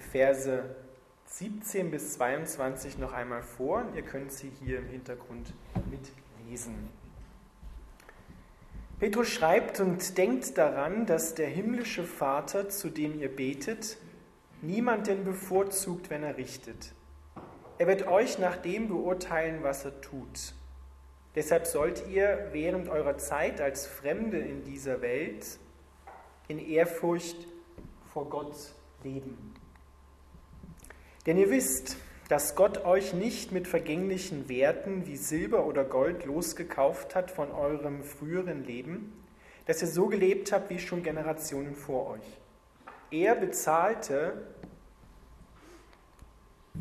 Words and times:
die 0.00 0.08
Verse 0.08 0.64
17 1.26 1.90
bis 1.90 2.14
22 2.14 2.98
noch 2.98 3.12
einmal 3.12 3.42
vor. 3.42 3.84
Ihr 3.94 4.02
könnt 4.02 4.32
sie 4.32 4.50
hier 4.62 4.78
im 4.78 4.88
Hintergrund 4.88 5.52
mitlesen. 5.90 6.88
Petrus 8.98 9.28
schreibt 9.28 9.80
und 9.80 10.18
denkt 10.18 10.56
daran, 10.58 11.06
dass 11.06 11.34
der 11.34 11.48
himmlische 11.48 12.04
Vater, 12.04 12.68
zu 12.68 12.88
dem 12.88 13.18
ihr 13.18 13.34
betet, 13.34 13.98
niemanden 14.62 15.24
bevorzugt, 15.24 16.10
wenn 16.10 16.22
er 16.22 16.36
richtet. 16.36 16.92
Er 17.78 17.86
wird 17.86 18.06
euch 18.06 18.38
nach 18.38 18.56
dem 18.56 18.88
beurteilen, 18.88 19.62
was 19.62 19.84
er 19.84 20.00
tut. 20.00 20.54
Deshalb 21.34 21.66
sollt 21.66 22.06
ihr 22.08 22.48
während 22.52 22.88
eurer 22.88 23.16
Zeit 23.16 23.60
als 23.60 23.86
Fremde 23.86 24.38
in 24.38 24.64
dieser 24.64 25.00
Welt 25.00 25.58
in 26.48 26.58
Ehrfurcht 26.58 27.46
vor 28.12 28.28
Gott 28.28 28.56
leben. 29.02 29.54
Denn 31.26 31.36
ihr 31.36 31.50
wisst, 31.50 31.96
dass 32.28 32.54
Gott 32.54 32.84
euch 32.84 33.12
nicht 33.12 33.52
mit 33.52 33.66
vergänglichen 33.66 34.48
Werten 34.48 35.06
wie 35.06 35.16
Silber 35.16 35.66
oder 35.66 35.84
Gold 35.84 36.24
losgekauft 36.24 37.14
hat 37.14 37.30
von 37.30 37.50
eurem 37.50 38.04
früheren 38.04 38.64
Leben, 38.64 39.12
dass 39.66 39.82
ihr 39.82 39.88
so 39.88 40.06
gelebt 40.06 40.52
habt 40.52 40.70
wie 40.70 40.78
schon 40.78 41.02
Generationen 41.02 41.74
vor 41.74 42.10
euch. 42.10 42.40
Er 43.10 43.34
bezahlte 43.34 44.46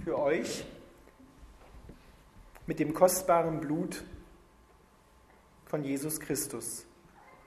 für 0.03 0.19
euch 0.19 0.63
mit 2.67 2.79
dem 2.79 2.93
kostbaren 2.93 3.59
Blut 3.59 4.03
von 5.65 5.83
Jesus 5.83 6.19
Christus, 6.19 6.85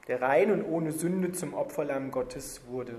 der 0.08 0.20
rein 0.20 0.50
und 0.50 0.64
ohne 0.64 0.90
Sünde 0.90 1.30
zum 1.30 1.54
Opferlamm 1.54 2.10
Gottes 2.10 2.66
wurde. 2.66 2.96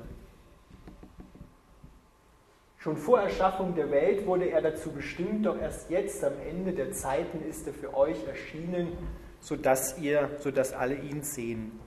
Schon 2.84 2.98
vor 2.98 3.22
Erschaffung 3.22 3.76
der 3.76 3.92
Welt 3.92 4.26
wurde 4.26 4.50
er 4.50 4.62
dazu 4.62 4.92
bestimmt, 4.92 5.46
doch 5.46 5.58
erst 5.58 5.90
jetzt 5.90 6.22
am 6.22 6.34
Ende 6.46 6.74
der 6.74 6.92
Zeiten 6.92 7.42
ist 7.48 7.66
er 7.66 7.74
für 7.74 7.94
euch 7.94 8.28
erschienen, 8.28 8.90
sodass 9.40 9.98
ihr, 10.00 10.30
sodass 10.40 10.74
alle 10.74 10.96
ihn 10.96 11.22
sehen. 11.22 11.80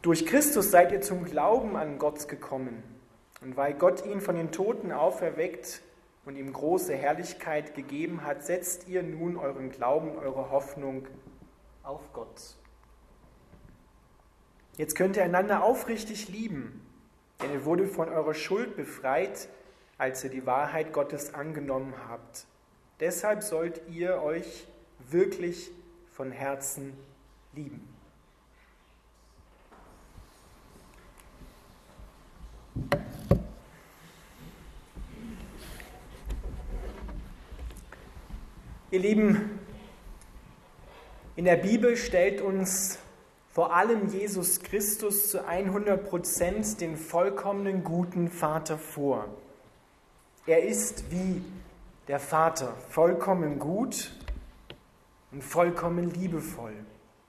Durch 0.00 0.24
Christus 0.24 0.70
seid 0.70 0.90
ihr 0.90 1.02
zum 1.02 1.26
Glauben 1.26 1.76
an 1.76 1.98
Gott 1.98 2.28
gekommen. 2.28 2.82
Und 3.42 3.58
weil 3.58 3.74
Gott 3.74 4.06
ihn 4.06 4.22
von 4.22 4.36
den 4.36 4.52
Toten 4.52 4.90
auferweckt 4.90 5.82
und 6.24 6.36
ihm 6.36 6.54
große 6.54 6.94
Herrlichkeit 6.94 7.74
gegeben 7.74 8.24
hat, 8.24 8.42
setzt 8.42 8.88
ihr 8.88 9.02
nun 9.02 9.36
euren 9.36 9.70
Glauben, 9.70 10.16
eure 10.16 10.50
Hoffnung 10.50 11.06
auf 11.82 12.10
Gott. 12.14 12.56
Jetzt 14.78 14.94
könnt 14.96 15.18
ihr 15.18 15.24
einander 15.24 15.62
aufrichtig 15.62 16.30
lieben 16.30 16.86
denn 17.42 17.52
ihr 17.52 17.64
wurde 17.64 17.86
von 17.86 18.08
eurer 18.08 18.34
Schuld 18.34 18.76
befreit, 18.76 19.48
als 19.98 20.24
ihr 20.24 20.30
die 20.30 20.46
Wahrheit 20.46 20.92
Gottes 20.92 21.34
angenommen 21.34 21.94
habt. 22.08 22.46
Deshalb 23.00 23.42
sollt 23.42 23.80
ihr 23.88 24.22
euch 24.22 24.66
wirklich 25.10 25.70
von 26.12 26.32
Herzen 26.32 26.92
lieben. 27.54 27.86
Ihr 38.92 38.98
Lieben, 38.98 39.60
in 41.36 41.44
der 41.44 41.56
Bibel 41.56 41.96
stellt 41.96 42.40
uns 42.40 42.98
vor 43.60 43.74
allem 43.74 44.08
Jesus 44.08 44.60
Christus 44.60 45.28
zu 45.28 45.46
100 45.46 46.08
Prozent 46.08 46.80
den 46.80 46.96
vollkommenen 46.96 47.84
guten 47.84 48.30
Vater 48.30 48.78
vor. 48.78 49.28
Er 50.46 50.62
ist 50.62 51.10
wie 51.10 51.42
der 52.08 52.20
Vater, 52.20 52.74
vollkommen 52.88 53.58
gut 53.58 54.12
und 55.30 55.44
vollkommen 55.44 56.10
liebevoll. 56.10 56.72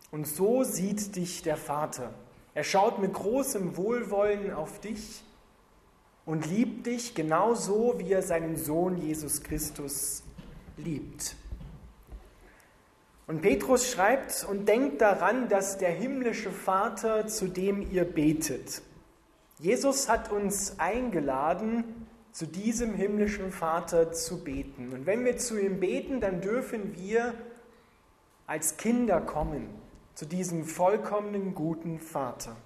Und 0.10 0.26
so 0.26 0.64
sieht 0.64 1.18
dich 1.18 1.42
der 1.42 1.58
Vater. 1.58 2.14
Er 2.54 2.64
schaut 2.64 3.00
mit 3.00 3.12
großem 3.12 3.76
Wohlwollen 3.76 4.54
auf 4.54 4.80
dich 4.80 5.26
und 6.26 6.50
liebt 6.50 6.86
dich 6.86 7.14
genauso, 7.14 7.96
wie 7.98 8.14
er 8.14 8.22
seinen 8.22 8.56
Sohn 8.56 8.96
Jesus 8.96 9.44
Christus 9.44 10.24
liebt. 10.78 11.36
Und 13.32 13.42
Petrus 13.42 13.90
schreibt 13.90 14.46
und 14.50 14.68
denkt 14.68 15.00
daran, 15.00 15.48
dass 15.48 15.78
der 15.78 15.92
himmlische 15.92 16.52
Vater, 16.52 17.28
zu 17.28 17.48
dem 17.48 17.90
ihr 17.90 18.04
betet. 18.04 18.82
Jesus 19.58 20.10
hat 20.10 20.34
uns 20.34 20.78
eingeladen, 20.80 21.86
zu 22.34 22.46
diesem 22.46 22.94
himmlischen 22.94 23.54
Vater 23.54 24.12
zu 24.12 24.44
beten. 24.44 24.92
Und 24.92 25.06
wenn 25.06 25.24
wir 25.24 25.38
zu 25.38 25.58
ihm 25.58 25.80
beten, 25.80 26.20
dann 26.20 26.42
dürfen 26.42 26.98
wir 26.98 27.34
als 28.48 28.76
Kinder 28.76 29.22
kommen 29.22 29.70
zu 30.14 30.26
diesem 30.26 30.66
vollkommenen 30.66 31.56
guten 31.56 32.00
Vater. 32.00 32.58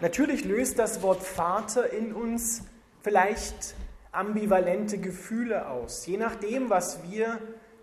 Natürlich 0.00 0.44
löst 0.44 0.78
das 0.78 1.02
Wort 1.02 1.24
Vater 1.24 1.92
in 1.92 2.12
uns 2.12 2.62
vielleicht 3.00 3.74
ambivalente 4.12 4.98
Gefühle 4.98 5.66
aus, 5.66 6.06
je 6.06 6.18
nachdem, 6.18 6.70
was 6.70 7.02
wir 7.10 7.40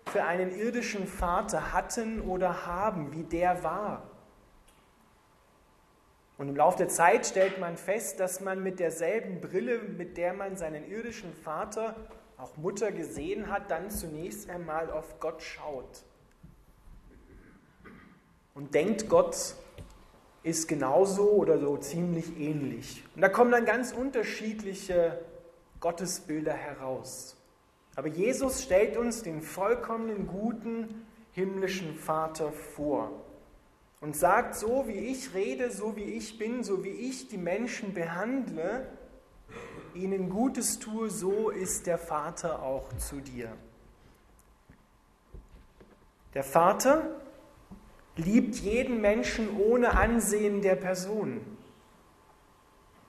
für 0.08 0.24
einen 0.24 0.50
irdischen 0.50 1.06
Vater 1.06 1.72
hatten 1.72 2.20
oder 2.20 2.66
haben, 2.66 3.12
wie 3.12 3.24
der 3.24 3.62
war. 3.62 4.10
Und 6.38 6.48
im 6.48 6.56
Laufe 6.56 6.78
der 6.78 6.88
Zeit 6.88 7.26
stellt 7.26 7.58
man 7.58 7.76
fest, 7.76 8.20
dass 8.20 8.40
man 8.40 8.62
mit 8.62 8.78
derselben 8.78 9.40
Brille, 9.40 9.78
mit 9.78 10.16
der 10.16 10.34
man 10.34 10.56
seinen 10.56 10.86
irdischen 10.86 11.32
Vater, 11.32 11.96
auch 12.36 12.56
Mutter 12.56 12.92
gesehen 12.92 13.50
hat, 13.50 13.70
dann 13.70 13.90
zunächst 13.90 14.50
einmal 14.50 14.90
auf 14.90 15.18
Gott 15.18 15.42
schaut. 15.42 16.02
Und 18.54 18.74
denkt, 18.74 19.08
Gott 19.08 19.54
ist 20.42 20.68
genauso 20.68 21.30
oder 21.30 21.58
so 21.58 21.76
ziemlich 21.78 22.38
ähnlich. 22.38 23.02
Und 23.14 23.22
da 23.22 23.28
kommen 23.28 23.50
dann 23.50 23.64
ganz 23.64 23.92
unterschiedliche 23.92 25.18
Gottesbilder 25.80 26.52
heraus. 26.52 27.35
Aber 27.96 28.08
Jesus 28.08 28.62
stellt 28.62 28.96
uns 28.96 29.22
den 29.22 29.40
vollkommenen 29.42 30.26
guten 30.26 31.06
himmlischen 31.32 31.96
Vater 31.96 32.52
vor 32.52 33.10
und 34.00 34.14
sagt, 34.14 34.54
so 34.54 34.86
wie 34.86 34.98
ich 34.98 35.34
rede, 35.34 35.70
so 35.70 35.96
wie 35.96 36.04
ich 36.04 36.38
bin, 36.38 36.62
so 36.62 36.84
wie 36.84 36.90
ich 36.90 37.28
die 37.28 37.38
Menschen 37.38 37.94
behandle, 37.94 38.86
ihnen 39.94 40.28
Gutes 40.28 40.78
tue, 40.78 41.10
so 41.10 41.48
ist 41.50 41.86
der 41.86 41.98
Vater 41.98 42.62
auch 42.62 42.92
zu 42.98 43.16
dir. 43.20 43.50
Der 46.34 46.44
Vater 46.44 47.16
liebt 48.16 48.56
jeden 48.56 49.00
Menschen 49.00 49.56
ohne 49.58 49.96
Ansehen 49.96 50.60
der 50.60 50.76
Person. 50.76 51.40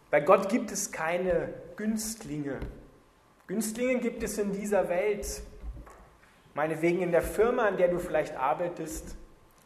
Bei 0.09 0.21
Gott 0.21 0.47
gibt 0.47 0.71
es 0.71 0.93
keine 0.93 1.53
Günstlinge, 1.75 2.59
Günstlinge 3.47 3.99
gibt 3.99 4.23
es 4.23 4.37
in 4.37 4.51
dieser 4.51 4.89
Welt. 4.89 5.41
Meinetwegen 6.53 7.01
in 7.01 7.11
der 7.11 7.21
Firma, 7.21 7.65
an 7.67 7.77
der 7.77 7.87
du 7.87 7.97
vielleicht 7.97 8.35
arbeitest 8.35 9.15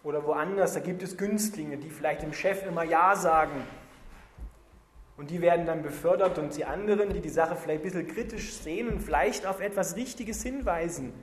oder 0.03 0.23
woanders, 0.25 0.73
da 0.73 0.79
gibt 0.79 1.01
es 1.01 1.17
Günstlinge, 1.17 1.77
die 1.77 1.89
vielleicht 1.89 2.21
dem 2.21 2.33
Chef 2.33 2.65
immer 2.65 2.83
Ja 2.83 3.15
sagen. 3.15 3.63
Und 5.17 5.31
die 5.31 5.41
werden 5.41 5.65
dann 5.65 5.81
befördert 5.81 6.37
und 6.37 6.55
die 6.55 6.65
anderen, 6.65 7.13
die 7.13 7.21
die 7.21 7.29
Sache 7.29 7.55
vielleicht 7.55 7.81
ein 7.81 7.83
bisschen 7.83 8.07
kritisch 8.07 8.53
sehen 8.53 8.87
und 8.87 9.01
vielleicht 9.01 9.45
auf 9.45 9.61
etwas 9.61 9.95
Richtiges 9.95 10.43
hinweisen, 10.43 11.13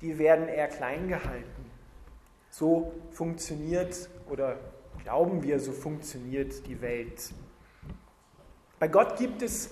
die 0.00 0.18
werden 0.18 0.48
eher 0.48 0.68
klein 0.68 1.08
gehalten. 1.08 1.70
So 2.48 2.92
funktioniert 3.10 4.08
oder 4.28 4.56
glauben 5.04 5.42
wir, 5.42 5.60
so 5.60 5.72
funktioniert 5.72 6.66
die 6.66 6.80
Welt. 6.80 7.32
Bei 8.78 8.88
Gott 8.88 9.16
gibt 9.16 9.42
es 9.42 9.70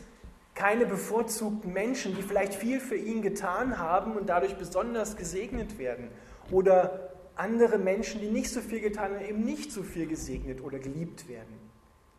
keine 0.58 0.86
bevorzugten 0.86 1.72
Menschen, 1.72 2.16
die 2.16 2.22
vielleicht 2.22 2.52
viel 2.52 2.80
für 2.80 2.96
ihn 2.96 3.22
getan 3.22 3.78
haben 3.78 4.16
und 4.16 4.28
dadurch 4.28 4.56
besonders 4.56 5.16
gesegnet 5.16 5.78
werden. 5.78 6.10
Oder 6.50 7.12
andere 7.36 7.78
Menschen, 7.78 8.20
die 8.20 8.28
nicht 8.28 8.50
so 8.50 8.60
viel 8.60 8.80
getan 8.80 9.14
haben, 9.14 9.24
eben 9.24 9.44
nicht 9.44 9.70
so 9.70 9.84
viel 9.84 10.08
gesegnet 10.08 10.60
oder 10.60 10.80
geliebt 10.80 11.28
werden. 11.28 11.54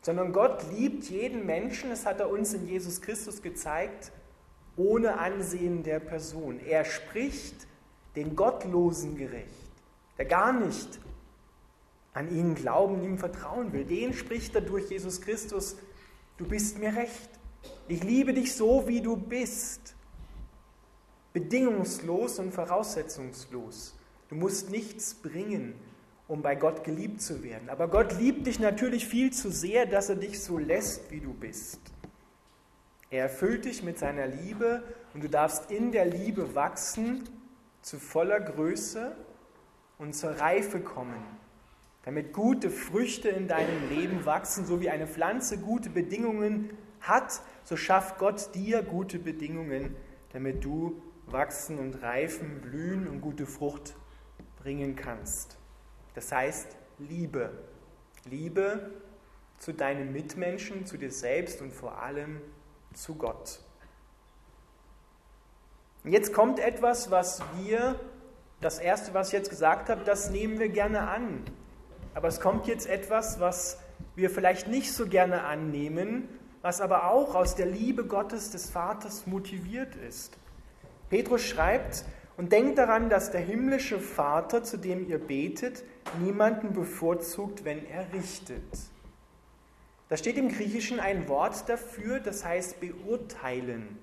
Sondern 0.01 0.31
Gott 0.31 0.63
liebt 0.71 1.09
jeden 1.09 1.45
Menschen, 1.45 1.89
das 1.89 2.06
hat 2.06 2.21
er 2.21 2.30
uns 2.30 2.53
in 2.53 2.65
Jesus 2.65 3.01
Christus 3.01 3.41
gezeigt, 3.41 4.13
ohne 4.77 5.19
Ansehen 5.19 5.83
der 5.83 6.00
Person. 6.00 6.62
Er 6.65 6.85
spricht 6.85 7.68
den 8.15 8.38
Gottlosen 8.38 9.18
gerecht, 9.18 9.50
der 10.18 10.24
gar 10.24 10.53
nicht 10.53 10.97
an 12.13 12.33
ihn 12.33 12.56
glauben, 12.56 13.03
ihm 13.03 13.18
vertrauen 13.18 13.74
will. 13.74 13.83
Den 13.83 14.13
spricht 14.13 14.56
er 14.56 14.62
durch 14.62 14.89
Jesus 14.89 15.19
Christus, 15.19 15.75
du 16.38 16.47
bist 16.47 16.80
mir 16.80 16.95
recht. 16.95 17.38
Ich 17.89 18.03
liebe 18.03 18.36
dich 18.36 18.53
so, 18.53 18.88
wie 18.88 19.01
du 19.01 19.18
bist. 19.18 19.95
Bedingungslos 21.33 22.38
und 22.38 22.53
voraussetzungslos. 22.53 23.95
Du 24.30 24.36
musst 24.36 24.69
nichts 24.69 25.15
bringen, 25.15 25.74
um 26.27 26.44
bei 26.44 26.53
Gott 26.53 26.83
geliebt 26.83 27.19
zu 27.19 27.44
werden. 27.44 27.68
Aber 27.68 27.88
Gott 27.88 28.15
liebt 28.19 28.45
dich 28.45 28.59
natürlich 28.59 29.07
viel 29.07 29.33
zu 29.33 29.50
sehr, 29.51 29.88
dass 29.88 30.07
er 30.09 30.18
dich 30.18 30.39
so 30.39 30.59
lässt, 30.59 31.09
wie 31.09 31.19
du 31.19 31.33
bist. 31.33 31.80
Er 33.09 33.24
erfüllt 33.24 33.65
dich 33.65 33.81
mit 33.81 33.97
seiner 33.97 34.27
Liebe 34.27 34.83
und 35.15 35.24
du 35.24 35.27
darfst 35.27 35.71
in 35.71 35.92
der 35.92 36.06
Liebe 36.06 36.53
wachsen 36.53 37.27
zu 37.81 37.97
voller 37.97 38.39
Größe 38.39 39.15
und 39.97 40.13
zur 40.13 40.31
Reife 40.31 40.80
kommen, 40.80 41.24
damit 42.06 42.33
gute 42.33 42.69
Früchte 42.69 43.30
in 43.30 43.47
deinem 43.47 43.89
Leben 43.89 44.25
wachsen, 44.27 44.68
so 44.68 44.80
wie 44.80 44.92
eine 44.92 45.07
Pflanze 45.07 45.57
gute 45.57 45.89
Bedingungen 45.89 46.69
hat, 47.01 47.41
so 47.63 47.77
schafft 47.77 48.17
Gott 48.17 48.53
dir 48.55 48.83
gute 48.83 49.19
Bedingungen, 49.19 49.95
damit 50.33 50.63
du 50.63 51.01
wachsen 51.27 51.77
und 51.79 52.01
reifen, 52.01 52.61
blühen 52.61 53.07
und 53.07 53.21
gute 53.21 53.45
Frucht 53.45 53.95
bringen 54.61 54.95
kannst. 54.95 55.57
Das 56.15 56.31
heißt 56.31 56.75
Liebe. 56.97 57.51
Liebe 58.25 58.91
zu 59.57 59.73
deinen 59.73 60.11
Mitmenschen, 60.11 60.85
zu 60.85 60.97
dir 60.97 61.11
selbst 61.11 61.61
und 61.61 61.73
vor 61.73 62.01
allem 62.01 62.41
zu 62.93 63.15
Gott. 63.15 63.59
Jetzt 66.03 66.33
kommt 66.33 66.59
etwas, 66.59 67.11
was 67.11 67.41
wir, 67.57 67.99
das 68.61 68.79
erste, 68.79 69.13
was 69.13 69.27
ich 69.27 69.33
jetzt 69.33 69.49
gesagt 69.49 69.89
habe, 69.89 70.03
das 70.05 70.29
nehmen 70.29 70.59
wir 70.59 70.69
gerne 70.69 71.07
an. 71.07 71.43
Aber 72.13 72.27
es 72.27 72.39
kommt 72.39 72.67
jetzt 72.67 72.87
etwas, 72.87 73.39
was 73.39 73.79
wir 74.15 74.29
vielleicht 74.29 74.67
nicht 74.67 74.93
so 74.93 75.07
gerne 75.07 75.43
annehmen, 75.43 76.27
was 76.61 76.81
aber 76.81 77.11
auch 77.11 77.35
aus 77.35 77.56
der 77.56 77.67
Liebe 77.67 78.06
Gottes 78.06 78.51
des 78.51 78.69
Vaters 78.69 79.27
motiviert 79.27 79.95
ist. 79.95 80.38
Petrus 81.09 81.44
schreibt, 81.44 82.06
und 82.39 82.53
denkt 82.53 82.77
daran, 82.77 83.09
dass 83.09 83.31
der 83.31 83.41
himmlische 83.41 84.00
Vater, 84.00 84.63
zu 84.63 84.77
dem 84.77 85.09
ihr 85.09 85.19
betet, 85.19 85.83
niemanden 86.23 86.71
bevorzugt, 86.71 87.65
wenn 87.65 87.85
er 87.85 88.13
richtet. 88.13 88.63
Da 90.07 90.15
steht 90.15 90.38
im 90.38 90.47
Griechischen 90.47 91.01
ein 91.01 91.27
Wort 91.27 91.67
dafür, 91.67 92.21
das 92.21 92.45
heißt 92.45 92.79
beurteilen. 92.79 94.00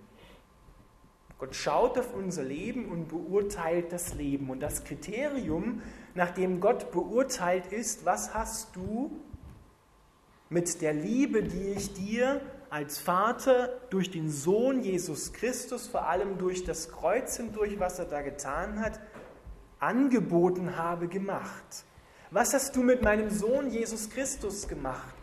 Gott 1.38 1.56
schaut 1.56 1.98
auf 1.98 2.12
unser 2.12 2.42
Leben 2.42 2.90
und 2.90 3.08
beurteilt 3.08 3.90
das 3.90 4.12
Leben. 4.12 4.50
Und 4.50 4.60
das 4.60 4.84
Kriterium, 4.84 5.80
nach 6.14 6.32
dem 6.32 6.60
Gott 6.60 6.90
beurteilt, 6.92 7.72
ist, 7.72 8.04
was 8.04 8.34
hast 8.34 8.76
du 8.76 9.18
mit 10.48 10.80
der 10.80 10.92
Liebe, 10.92 11.42
die 11.42 11.68
ich 11.70 11.92
dir 11.92 12.40
als 12.70 12.98
Vater 12.98 13.80
durch 13.90 14.10
den 14.10 14.30
Sohn 14.30 14.82
Jesus 14.82 15.32
Christus, 15.32 15.86
vor 15.86 16.06
allem 16.06 16.38
durch 16.38 16.64
das 16.64 16.90
Kreuz 16.90 17.36
hindurch, 17.36 17.78
was 17.78 17.98
er 17.98 18.04
da 18.06 18.22
getan 18.22 18.80
hat, 18.80 19.00
angeboten 19.78 20.76
habe, 20.76 21.08
gemacht. 21.08 21.84
Was 22.30 22.54
hast 22.54 22.74
du 22.76 22.82
mit 22.82 23.02
meinem 23.02 23.30
Sohn 23.30 23.70
Jesus 23.70 24.10
Christus 24.10 24.66
gemacht? 24.68 25.14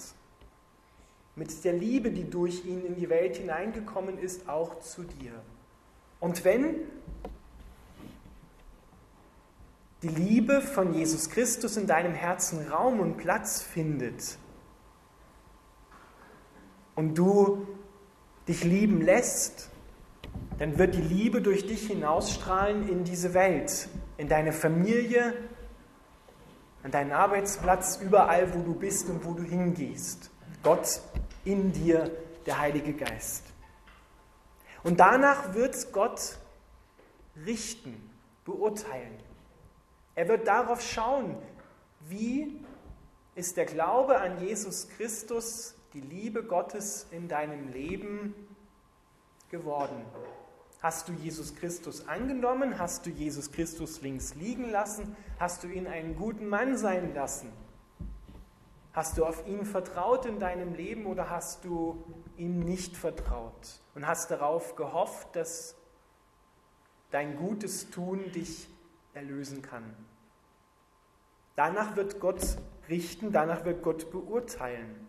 Mit 1.35 1.63
der 1.63 1.73
Liebe, 1.73 2.11
die 2.11 2.29
durch 2.29 2.65
ihn 2.65 2.85
in 2.85 2.95
die 2.95 3.09
Welt 3.09 3.37
hineingekommen 3.37 4.17
ist, 4.17 4.47
auch 4.47 4.79
zu 4.79 5.03
dir. 5.03 5.33
Und 6.19 6.45
wenn 6.45 6.75
die 10.03 10.09
Liebe 10.09 10.61
von 10.61 10.93
Jesus 10.93 11.29
Christus 11.29 11.75
in 11.75 11.87
deinem 11.87 12.13
Herzen 12.13 12.67
Raum 12.67 12.99
und 12.99 13.17
Platz 13.17 13.61
findet, 13.61 14.37
und 16.95 17.15
du 17.15 17.67
dich 18.47 18.63
lieben 18.63 19.01
lässt, 19.01 19.69
dann 20.59 20.77
wird 20.77 20.95
die 20.95 21.01
Liebe 21.01 21.41
durch 21.41 21.65
dich 21.65 21.87
hinausstrahlen 21.87 22.87
in 22.87 23.03
diese 23.03 23.33
Welt, 23.33 23.87
in 24.17 24.27
deine 24.27 24.53
Familie, 24.53 25.33
an 26.83 26.91
deinen 26.91 27.11
Arbeitsplatz, 27.11 27.97
überall, 28.01 28.53
wo 28.53 28.61
du 28.61 28.73
bist 28.73 29.09
und 29.09 29.25
wo 29.25 29.33
du 29.33 29.43
hingehst. 29.43 30.29
Gott 30.61 31.01
in 31.45 31.71
dir, 31.71 32.11
der 32.45 32.59
Heilige 32.59 32.93
Geist. 32.93 33.43
Und 34.83 34.99
danach 34.99 35.53
wird 35.53 35.91
Gott 35.93 36.37
richten, 37.45 38.09
beurteilen. 38.43 39.17
Er 40.15 40.27
wird 40.27 40.47
darauf 40.47 40.81
schauen, 40.81 41.37
wie 42.01 42.59
ist 43.35 43.57
der 43.57 43.65
Glaube 43.65 44.19
an 44.19 44.39
Jesus 44.45 44.87
Christus 44.89 45.75
die 45.93 46.01
Liebe 46.01 46.43
Gottes 46.43 47.07
in 47.11 47.27
deinem 47.27 47.71
Leben 47.71 48.33
geworden? 49.49 50.03
Hast 50.81 51.07
du 51.07 51.13
Jesus 51.13 51.55
Christus 51.55 52.07
angenommen? 52.07 52.77
Hast 52.77 53.05
du 53.05 53.09
Jesus 53.09 53.51
Christus 53.51 54.01
links 54.01 54.35
liegen 54.35 54.69
lassen? 54.69 55.15
Hast 55.39 55.63
du 55.63 55.67
ihn 55.67 55.87
einen 55.87 56.15
guten 56.15 56.47
Mann 56.47 56.77
sein 56.77 57.13
lassen? 57.13 57.51
Hast 58.91 59.17
du 59.17 59.25
auf 59.25 59.47
ihn 59.47 59.65
vertraut 59.65 60.25
in 60.25 60.39
deinem 60.39 60.73
Leben 60.73 61.05
oder 61.05 61.29
hast 61.29 61.63
du 61.63 62.03
ihm 62.37 62.59
nicht 62.59 62.97
vertraut 62.97 63.79
und 63.95 64.05
hast 64.05 64.29
darauf 64.29 64.75
gehofft, 64.75 65.35
dass 65.35 65.75
dein 67.11 67.37
gutes 67.37 67.89
Tun 67.89 68.31
dich 68.31 68.67
erlösen 69.13 69.61
kann? 69.61 69.95
Danach 71.55 71.95
wird 71.95 72.19
Gott 72.19 72.57
richten, 72.89 73.31
danach 73.31 73.63
wird 73.63 73.83
Gott 73.83 74.11
beurteilen. 74.11 75.07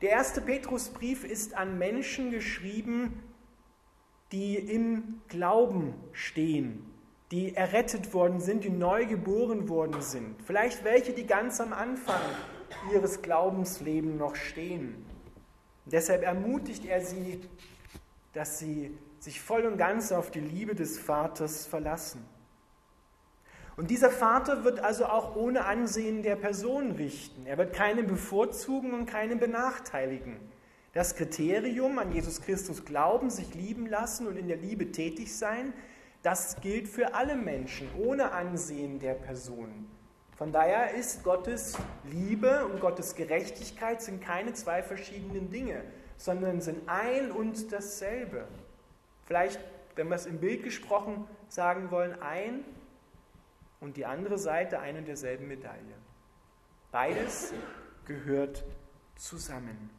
Der 0.00 0.10
erste 0.10 0.40
Petrusbrief 0.40 1.24
ist 1.24 1.54
an 1.54 1.78
Menschen 1.78 2.30
geschrieben, 2.30 3.20
die 4.30 4.56
im 4.56 5.20
Glauben 5.28 5.94
stehen, 6.12 6.84
die 7.32 7.54
errettet 7.56 8.14
worden 8.14 8.40
sind, 8.40 8.62
die 8.64 8.70
neu 8.70 9.06
geboren 9.06 9.68
worden 9.68 10.00
sind. 10.00 10.40
Vielleicht 10.42 10.84
welche, 10.84 11.12
die 11.12 11.26
ganz 11.26 11.60
am 11.60 11.72
Anfang 11.72 12.20
ihres 12.92 13.22
Glaubenslebens 13.22 14.18
noch 14.18 14.36
stehen. 14.36 15.04
deshalb 15.86 16.22
ermutigt 16.22 16.84
er 16.84 17.00
sie, 17.00 17.40
dass 18.34 18.58
sie 18.58 18.96
sich 19.18 19.40
voll 19.40 19.64
und 19.64 19.78
ganz 19.78 20.12
auf 20.12 20.30
die 20.30 20.40
Liebe 20.40 20.74
des 20.74 20.98
Vaters 20.98 21.66
verlassen. 21.66 22.24
Und 23.78 23.90
dieser 23.90 24.10
Vater 24.10 24.64
wird 24.64 24.80
also 24.80 25.06
auch 25.06 25.36
ohne 25.36 25.64
Ansehen 25.64 26.24
der 26.24 26.34
Person 26.34 26.90
richten. 26.90 27.46
Er 27.46 27.58
wird 27.58 27.72
keinen 27.72 28.08
bevorzugen 28.08 28.92
und 28.92 29.06
keinen 29.06 29.38
benachteiligen. 29.38 30.36
Das 30.94 31.14
Kriterium, 31.14 32.00
an 32.00 32.10
Jesus 32.10 32.42
Christus 32.42 32.84
glauben, 32.84 33.30
sich 33.30 33.54
lieben 33.54 33.86
lassen 33.86 34.26
und 34.26 34.36
in 34.36 34.48
der 34.48 34.56
Liebe 34.56 34.90
tätig 34.90 35.32
sein, 35.32 35.72
das 36.24 36.60
gilt 36.60 36.88
für 36.88 37.14
alle 37.14 37.36
Menschen, 37.36 37.88
ohne 37.96 38.32
Ansehen 38.32 38.98
der 38.98 39.14
Person. 39.14 39.86
Von 40.36 40.50
daher 40.50 40.94
ist 40.94 41.22
Gottes 41.22 41.78
Liebe 42.10 42.66
und 42.66 42.80
Gottes 42.80 43.14
Gerechtigkeit 43.14 44.02
sind 44.02 44.20
keine 44.20 44.54
zwei 44.54 44.82
verschiedenen 44.82 45.52
Dinge, 45.52 45.84
sondern 46.16 46.60
sind 46.60 46.88
ein 46.88 47.30
und 47.30 47.70
dasselbe. 47.70 48.48
Vielleicht, 49.24 49.60
wenn 49.94 50.08
wir 50.08 50.16
es 50.16 50.26
im 50.26 50.40
Bild 50.40 50.64
gesprochen 50.64 51.28
sagen 51.46 51.92
wollen, 51.92 52.20
ein 52.20 52.64
und 53.80 53.96
die 53.96 54.06
andere 54.06 54.38
Seite 54.38 54.80
eine 54.80 55.02
derselben 55.02 55.48
Medaille. 55.48 55.94
Beides 56.90 57.52
gehört 58.06 58.64
zusammen. 59.16 59.90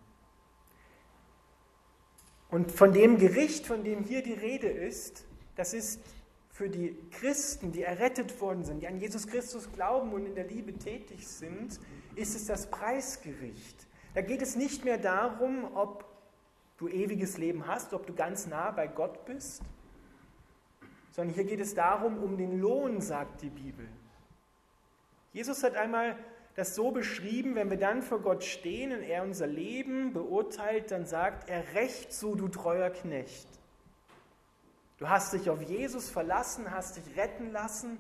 Und 2.50 2.72
von 2.72 2.94
dem 2.94 3.18
Gericht, 3.18 3.68
von 3.68 3.84
dem 3.84 4.04
hier 4.04 4.24
die 4.24 4.34
Rede 4.34 4.68
ist, 4.68 5.26
das 5.56 5.74
ist 5.74 6.02
für 6.50 6.70
die 6.70 6.98
Christen, 7.12 7.72
die 7.72 7.84
errettet 7.84 8.42
worden 8.42 8.66
sind, 8.66 8.82
die 8.82 8.88
an 8.88 9.00
Jesus 9.00 9.28
Christus 9.28 9.72
glauben 9.72 10.12
und 10.14 10.26
in 10.26 10.36
der 10.36 10.46
Liebe 10.46 10.74
tätig 10.74 11.28
sind, 11.28 11.80
ist 12.16 12.36
es 12.36 12.48
das 12.48 12.70
Preisgericht. 12.70 13.88
Da 14.16 14.22
geht 14.22 14.42
es 14.42 14.56
nicht 14.56 14.84
mehr 14.84 14.98
darum, 14.98 15.76
ob 15.76 16.06
du 16.78 16.88
ewiges 16.88 17.38
Leben 17.38 17.68
hast, 17.68 17.94
ob 17.94 18.08
du 18.08 18.14
ganz 18.14 18.48
nah 18.48 18.72
bei 18.72 18.88
Gott 18.88 19.26
bist, 19.26 19.62
sondern 21.20 21.36
hier 21.36 21.44
geht 21.44 21.60
es 21.60 21.76
darum, 21.76 22.24
um 22.24 22.38
den 22.38 22.62
Lohn, 22.62 23.02
sagt 23.02 23.42
die 23.42 23.50
Bibel. 23.50 23.86
Jesus 25.34 25.64
hat 25.64 25.76
einmal 25.76 26.18
das 26.56 26.76
so 26.76 26.92
beschrieben, 26.92 27.56
wenn 27.56 27.70
wir 27.70 27.76
dann 27.76 28.04
vor 28.04 28.22
Gott 28.22 28.46
stehen 28.46 28.94
und 28.94 29.04
er 29.04 29.24
unser 29.24 29.46
Leben 29.46 30.14
beurteilt, 30.14 30.92
dann 30.92 31.06
sagt 31.06 31.50
er, 31.50 31.74
recht 31.74 32.14
so, 32.14 32.36
du 32.36 32.48
treuer 32.48 32.90
Knecht. 32.90 33.50
Du 34.98 35.10
hast 35.10 35.34
dich 35.34 35.50
auf 35.50 35.62
Jesus 35.62 36.10
verlassen, 36.10 36.72
hast 36.72 36.96
dich 36.96 37.18
retten 37.18 37.52
lassen, 37.52 37.98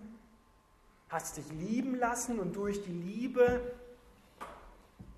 hast 1.10 1.36
dich 1.36 1.52
lieben 1.52 1.96
lassen 1.96 2.40
und 2.40 2.56
durch 2.56 2.82
die 2.84 2.94
Liebe 2.94 3.62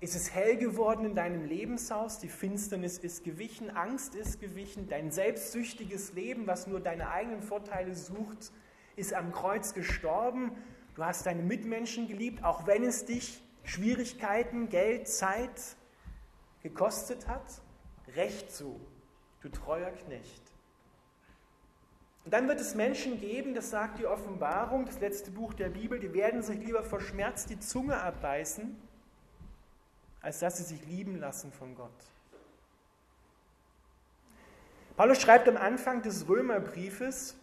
ist 0.02 0.16
es 0.16 0.34
hell 0.34 0.56
geworden 0.56 1.04
in 1.04 1.14
deinem 1.14 1.44
Lebenshaus, 1.44 2.18
die 2.18 2.28
Finsternis 2.28 2.98
ist 2.98 3.22
gewichen, 3.22 3.70
Angst 3.70 4.16
ist 4.16 4.40
gewichen, 4.40 4.88
dein 4.88 5.12
selbstsüchtiges 5.12 6.14
Leben, 6.14 6.48
was 6.48 6.66
nur 6.66 6.80
deine 6.80 7.10
eigenen 7.10 7.40
Vorteile 7.40 7.94
sucht, 7.94 8.50
ist 8.96 9.14
am 9.14 9.30
Kreuz 9.30 9.74
gestorben. 9.74 10.50
Du 10.96 11.04
hast 11.04 11.24
deine 11.24 11.42
Mitmenschen 11.42 12.08
geliebt, 12.08 12.42
auch 12.42 12.66
wenn 12.66 12.82
es 12.82 13.04
dich 13.04 13.40
Schwierigkeiten, 13.62 14.68
Geld, 14.70 15.06
Zeit 15.06 15.76
gekostet 16.64 17.28
hat. 17.28 17.62
Recht 18.16 18.50
so, 18.50 18.80
du 19.40 19.50
treuer 19.50 19.92
Knecht. 19.92 20.42
Und 22.24 22.34
dann 22.34 22.48
wird 22.48 22.60
es 22.60 22.74
Menschen 22.74 23.20
geben, 23.20 23.54
das 23.54 23.70
sagt 23.70 24.00
die 24.00 24.06
Offenbarung, 24.06 24.84
das 24.84 24.98
letzte 24.98 25.30
Buch 25.30 25.54
der 25.54 25.68
Bibel, 25.68 26.00
die 26.00 26.12
werden 26.12 26.42
sich 26.42 26.58
lieber 26.58 26.82
vor 26.82 27.00
Schmerz 27.00 27.46
die 27.46 27.60
Zunge 27.60 28.00
abbeißen, 28.00 28.76
als 30.22 30.38
dass 30.38 30.56
sie 30.56 30.62
sich 30.62 30.86
lieben 30.86 31.18
lassen 31.18 31.52
von 31.52 31.74
Gott. 31.74 31.90
Paulus 34.96 35.20
schreibt 35.20 35.48
am 35.48 35.56
Anfang 35.56 36.02
des 36.02 36.28
Römerbriefes, 36.28 37.36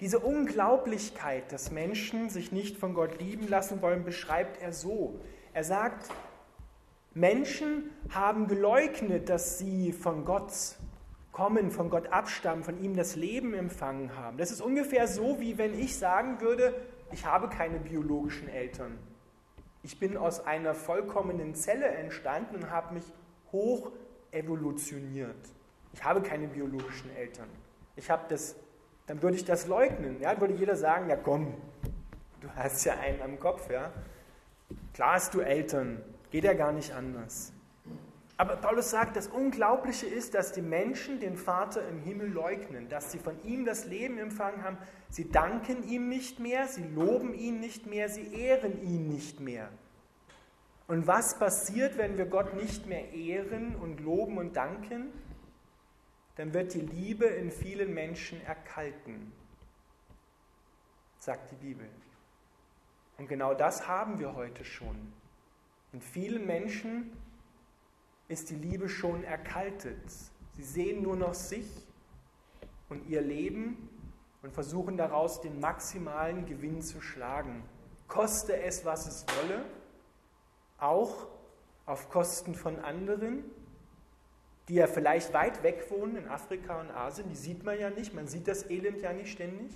diese 0.00 0.18
Unglaublichkeit, 0.18 1.50
dass 1.52 1.70
Menschen 1.70 2.28
sich 2.28 2.52
nicht 2.52 2.76
von 2.76 2.92
Gott 2.92 3.18
lieben 3.18 3.48
lassen 3.48 3.80
wollen, 3.80 4.04
beschreibt 4.04 4.60
er 4.60 4.72
so. 4.72 5.18
Er 5.54 5.64
sagt, 5.64 6.10
Menschen 7.14 7.90
haben 8.10 8.46
geleugnet, 8.46 9.30
dass 9.30 9.56
sie 9.56 9.92
von 9.92 10.26
Gott 10.26 10.52
kommen, 11.32 11.70
von 11.70 11.88
Gott 11.88 12.08
abstammen, 12.08 12.62
von 12.62 12.82
ihm 12.82 12.94
das 12.94 13.16
Leben 13.16 13.54
empfangen 13.54 14.14
haben. 14.16 14.36
Das 14.36 14.50
ist 14.50 14.60
ungefähr 14.60 15.08
so, 15.08 15.40
wie 15.40 15.56
wenn 15.56 15.78
ich 15.78 15.96
sagen 15.96 16.42
würde, 16.42 16.74
ich 17.10 17.24
habe 17.24 17.48
keine 17.48 17.78
biologischen 17.78 18.48
Eltern. 18.48 18.98
Ich 19.86 20.00
bin 20.00 20.16
aus 20.16 20.44
einer 20.44 20.74
vollkommenen 20.74 21.54
Zelle 21.54 21.86
entstanden 21.86 22.56
und 22.56 22.70
habe 22.72 22.94
mich 22.94 23.04
hoch 23.52 23.92
evolutioniert. 24.32 25.36
Ich 25.92 26.02
habe 26.02 26.22
keine 26.22 26.48
biologischen 26.48 27.14
Eltern. 27.14 27.46
Ich 27.94 28.10
habe 28.10 28.24
das, 28.28 28.56
dann 29.06 29.22
würde 29.22 29.36
ich 29.36 29.44
das 29.44 29.68
leugnen. 29.68 30.20
Ja, 30.20 30.40
würde 30.40 30.54
jeder 30.54 30.74
sagen, 30.74 31.08
ja 31.08 31.14
komm, 31.14 31.54
du 32.40 32.50
hast 32.56 32.84
ja 32.84 32.94
einen 32.98 33.22
am 33.22 33.38
Kopf, 33.38 33.70
ja. 33.70 33.92
Klar 34.92 35.14
hast 35.14 35.34
du 35.34 35.40
Eltern, 35.40 36.02
Geht 36.32 36.42
ja 36.42 36.54
gar 36.54 36.72
nicht 36.72 36.92
anders. 36.92 37.52
Aber 38.38 38.56
Paulus 38.56 38.90
sagt, 38.90 39.16
das 39.16 39.28
Unglaubliche 39.28 40.06
ist, 40.06 40.34
dass 40.34 40.52
die 40.52 40.62
Menschen 40.62 41.20
den 41.20 41.36
Vater 41.36 41.88
im 41.88 42.00
Himmel 42.00 42.30
leugnen, 42.30 42.88
dass 42.88 43.10
sie 43.10 43.18
von 43.18 43.42
ihm 43.44 43.64
das 43.64 43.86
Leben 43.86 44.18
empfangen 44.18 44.62
haben. 44.62 44.76
Sie 45.08 45.30
danken 45.30 45.88
ihm 45.88 46.08
nicht 46.08 46.38
mehr, 46.38 46.68
sie 46.68 46.84
loben 46.84 47.32
ihn 47.32 47.60
nicht 47.60 47.86
mehr, 47.86 48.10
sie 48.10 48.34
ehren 48.34 48.82
ihn 48.82 49.08
nicht 49.08 49.40
mehr. 49.40 49.70
Und 50.86 51.06
was 51.06 51.38
passiert, 51.38 51.96
wenn 51.96 52.18
wir 52.18 52.26
Gott 52.26 52.54
nicht 52.54 52.86
mehr 52.86 53.12
ehren 53.12 53.74
und 53.74 54.00
loben 54.00 54.36
und 54.36 54.54
danken? 54.54 55.10
Dann 56.36 56.52
wird 56.52 56.74
die 56.74 56.80
Liebe 56.80 57.24
in 57.24 57.50
vielen 57.50 57.94
Menschen 57.94 58.44
erkalten, 58.44 59.32
sagt 61.18 61.50
die 61.50 61.56
Bibel. 61.56 61.88
Und 63.16 63.28
genau 63.28 63.54
das 63.54 63.88
haben 63.88 64.18
wir 64.18 64.34
heute 64.34 64.64
schon. 64.64 65.12
In 65.94 66.02
vielen 66.02 66.46
Menschen 66.46 67.10
ist 68.28 68.50
die 68.50 68.56
Liebe 68.56 68.88
schon 68.88 69.24
erkaltet. 69.24 69.98
Sie 70.56 70.64
sehen 70.64 71.02
nur 71.02 71.16
noch 71.16 71.34
sich 71.34 71.68
und 72.88 73.06
ihr 73.08 73.20
Leben 73.20 73.88
und 74.42 74.52
versuchen 74.52 74.96
daraus 74.96 75.40
den 75.40 75.60
maximalen 75.60 76.46
Gewinn 76.46 76.82
zu 76.82 77.00
schlagen. 77.00 77.62
Koste 78.08 78.60
es, 78.60 78.84
was 78.84 79.06
es 79.06 79.26
wolle, 79.36 79.64
auch 80.78 81.26
auf 81.84 82.10
Kosten 82.10 82.54
von 82.54 82.78
anderen, 82.78 83.44
die 84.68 84.74
ja 84.74 84.86
vielleicht 84.86 85.32
weit 85.32 85.62
weg 85.62 85.86
wohnen 85.90 86.16
in 86.16 86.28
Afrika 86.28 86.80
und 86.80 86.90
Asien, 86.90 87.28
die 87.28 87.36
sieht 87.36 87.64
man 87.64 87.78
ja 87.78 87.90
nicht, 87.90 88.14
man 88.14 88.26
sieht 88.26 88.48
das 88.48 88.68
Elend 88.68 89.00
ja 89.00 89.12
nicht 89.12 89.30
ständig, 89.30 89.72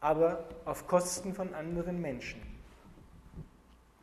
aber 0.00 0.48
auf 0.64 0.86
Kosten 0.86 1.34
von 1.34 1.52
anderen 1.54 2.00
Menschen. 2.00 2.40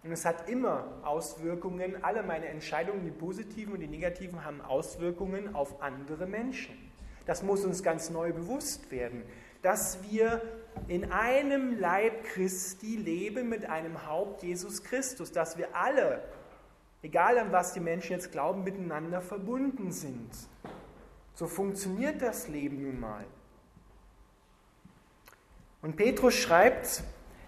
Und 0.08 0.14
es 0.14 0.24
hat 0.24 0.48
immer 0.48 0.86
Auswirkungen, 1.04 2.02
alle 2.02 2.24
meine 2.24 2.46
Entscheidungen, 2.48 3.04
die 3.04 3.12
positiven 3.12 3.74
und 3.74 3.82
die 3.82 3.90
negativen, 3.90 4.46
haben 4.46 4.62
Auswirkungen 4.62 5.54
auf 5.54 5.82
andere 5.82 6.28
Menschen. 6.28 6.78
Das 7.26 7.44
muss 7.44 7.66
uns 7.66 7.84
ganz 7.84 8.10
neu 8.10 8.32
bewusst 8.32 8.90
werden, 8.90 9.24
dass 9.64 10.02
wir 10.10 10.42
in 10.88 11.12
einem 11.12 11.78
Leib 11.78 12.24
Christi 12.24 12.96
leben 12.96 13.50
mit 13.50 13.66
einem 13.70 14.08
Haupt 14.08 14.44
Jesus 14.44 14.82
Christus, 14.82 15.34
dass 15.34 15.58
wir 15.58 15.76
alle, 15.76 16.24
egal 17.02 17.38
an 17.38 17.52
was 17.52 17.74
die 17.74 17.82
Menschen 17.82 18.14
jetzt 18.14 18.32
glauben, 18.32 18.64
miteinander 18.64 19.20
verbunden 19.20 19.92
sind. 19.92 20.30
So 21.36 21.48
funktioniert 21.48 22.22
das 22.22 22.48
Leben 22.48 22.82
nun 22.82 23.02
mal. 23.02 23.26
Und 25.82 25.98
Petrus 25.98 26.36
schreibt, 26.36 27.04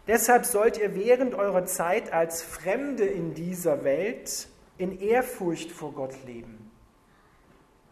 Deshalb 0.09 0.43
sollt 0.47 0.79
ihr 0.79 0.95
während 0.95 1.35
eurer 1.35 1.65
Zeit 1.65 2.11
als 2.11 2.41
Fremde 2.41 3.05
in 3.05 3.35
dieser 3.35 3.83
Welt 3.83 4.47
in 4.79 4.99
Ehrfurcht 4.99 5.71
vor 5.71 5.93
Gott 5.93 6.25
leben. 6.25 6.71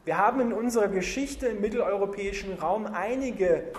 Wir 0.03 0.17
haben 0.17 0.41
in 0.41 0.51
unserer 0.51 0.87
Geschichte 0.87 1.45
im 1.45 1.61
mitteleuropäischen 1.61 2.53
Raum 2.53 2.87
einige 2.87 3.71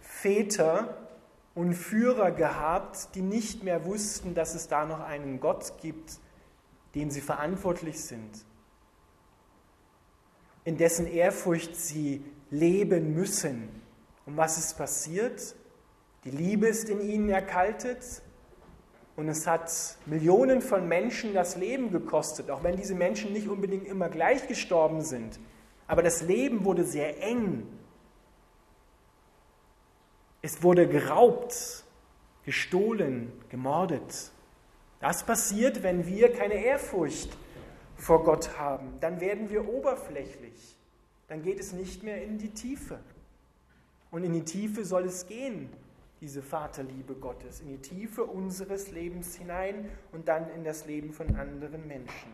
Väter 0.00 1.06
und 1.54 1.74
Führer 1.74 2.32
gehabt, 2.32 3.14
die 3.14 3.22
nicht 3.22 3.62
mehr 3.62 3.84
wussten, 3.84 4.34
dass 4.34 4.56
es 4.56 4.66
da 4.66 4.86
noch 4.86 4.98
einen 4.98 5.38
Gott 5.38 5.74
gibt, 5.80 6.18
dem 6.96 7.12
sie 7.12 7.20
verantwortlich 7.20 8.02
sind, 8.02 8.44
in 10.64 10.78
dessen 10.78 11.06
Ehrfurcht 11.06 11.76
sie 11.76 12.24
leben 12.50 13.14
müssen. 13.14 13.68
Und 14.26 14.36
was 14.36 14.58
ist 14.58 14.76
passiert? 14.76 15.54
Die 16.24 16.30
Liebe 16.30 16.66
ist 16.66 16.88
in 16.88 17.02
ihnen 17.02 17.28
erkaltet 17.28 18.22
und 19.14 19.28
es 19.28 19.46
hat 19.46 19.70
Millionen 20.06 20.62
von 20.62 20.88
Menschen 20.88 21.34
das 21.34 21.56
Leben 21.56 21.92
gekostet, 21.92 22.50
auch 22.50 22.62
wenn 22.62 22.76
diese 22.76 22.94
Menschen 22.94 23.32
nicht 23.34 23.46
unbedingt 23.46 23.86
immer 23.86 24.08
gleich 24.08 24.48
gestorben 24.48 25.02
sind. 25.02 25.38
Aber 25.86 26.02
das 26.02 26.22
Leben 26.22 26.64
wurde 26.64 26.84
sehr 26.84 27.22
eng. 27.22 27.66
Es 30.40 30.62
wurde 30.62 30.88
geraubt, 30.88 31.84
gestohlen, 32.44 33.30
gemordet. 33.50 34.32
Das 35.00 35.24
passiert, 35.24 35.82
wenn 35.82 36.06
wir 36.06 36.32
keine 36.32 36.54
Ehrfurcht 36.54 37.36
vor 37.96 38.24
Gott 38.24 38.58
haben. 38.58 38.94
Dann 39.00 39.20
werden 39.20 39.50
wir 39.50 39.68
oberflächlich. 39.68 40.78
Dann 41.28 41.42
geht 41.42 41.60
es 41.60 41.74
nicht 41.74 42.02
mehr 42.02 42.22
in 42.22 42.38
die 42.38 42.50
Tiefe. 42.50 42.98
Und 44.10 44.24
in 44.24 44.32
die 44.32 44.44
Tiefe 44.44 44.86
soll 44.86 45.04
es 45.04 45.26
gehen 45.26 45.68
diese 46.24 46.40
Vaterliebe 46.40 47.14
Gottes 47.16 47.60
in 47.60 47.68
die 47.68 47.82
Tiefe 47.82 48.24
unseres 48.24 48.90
Lebens 48.90 49.36
hinein 49.36 49.90
und 50.10 50.26
dann 50.26 50.48
in 50.54 50.64
das 50.64 50.86
Leben 50.86 51.12
von 51.12 51.36
anderen 51.36 51.86
Menschen. 51.86 52.32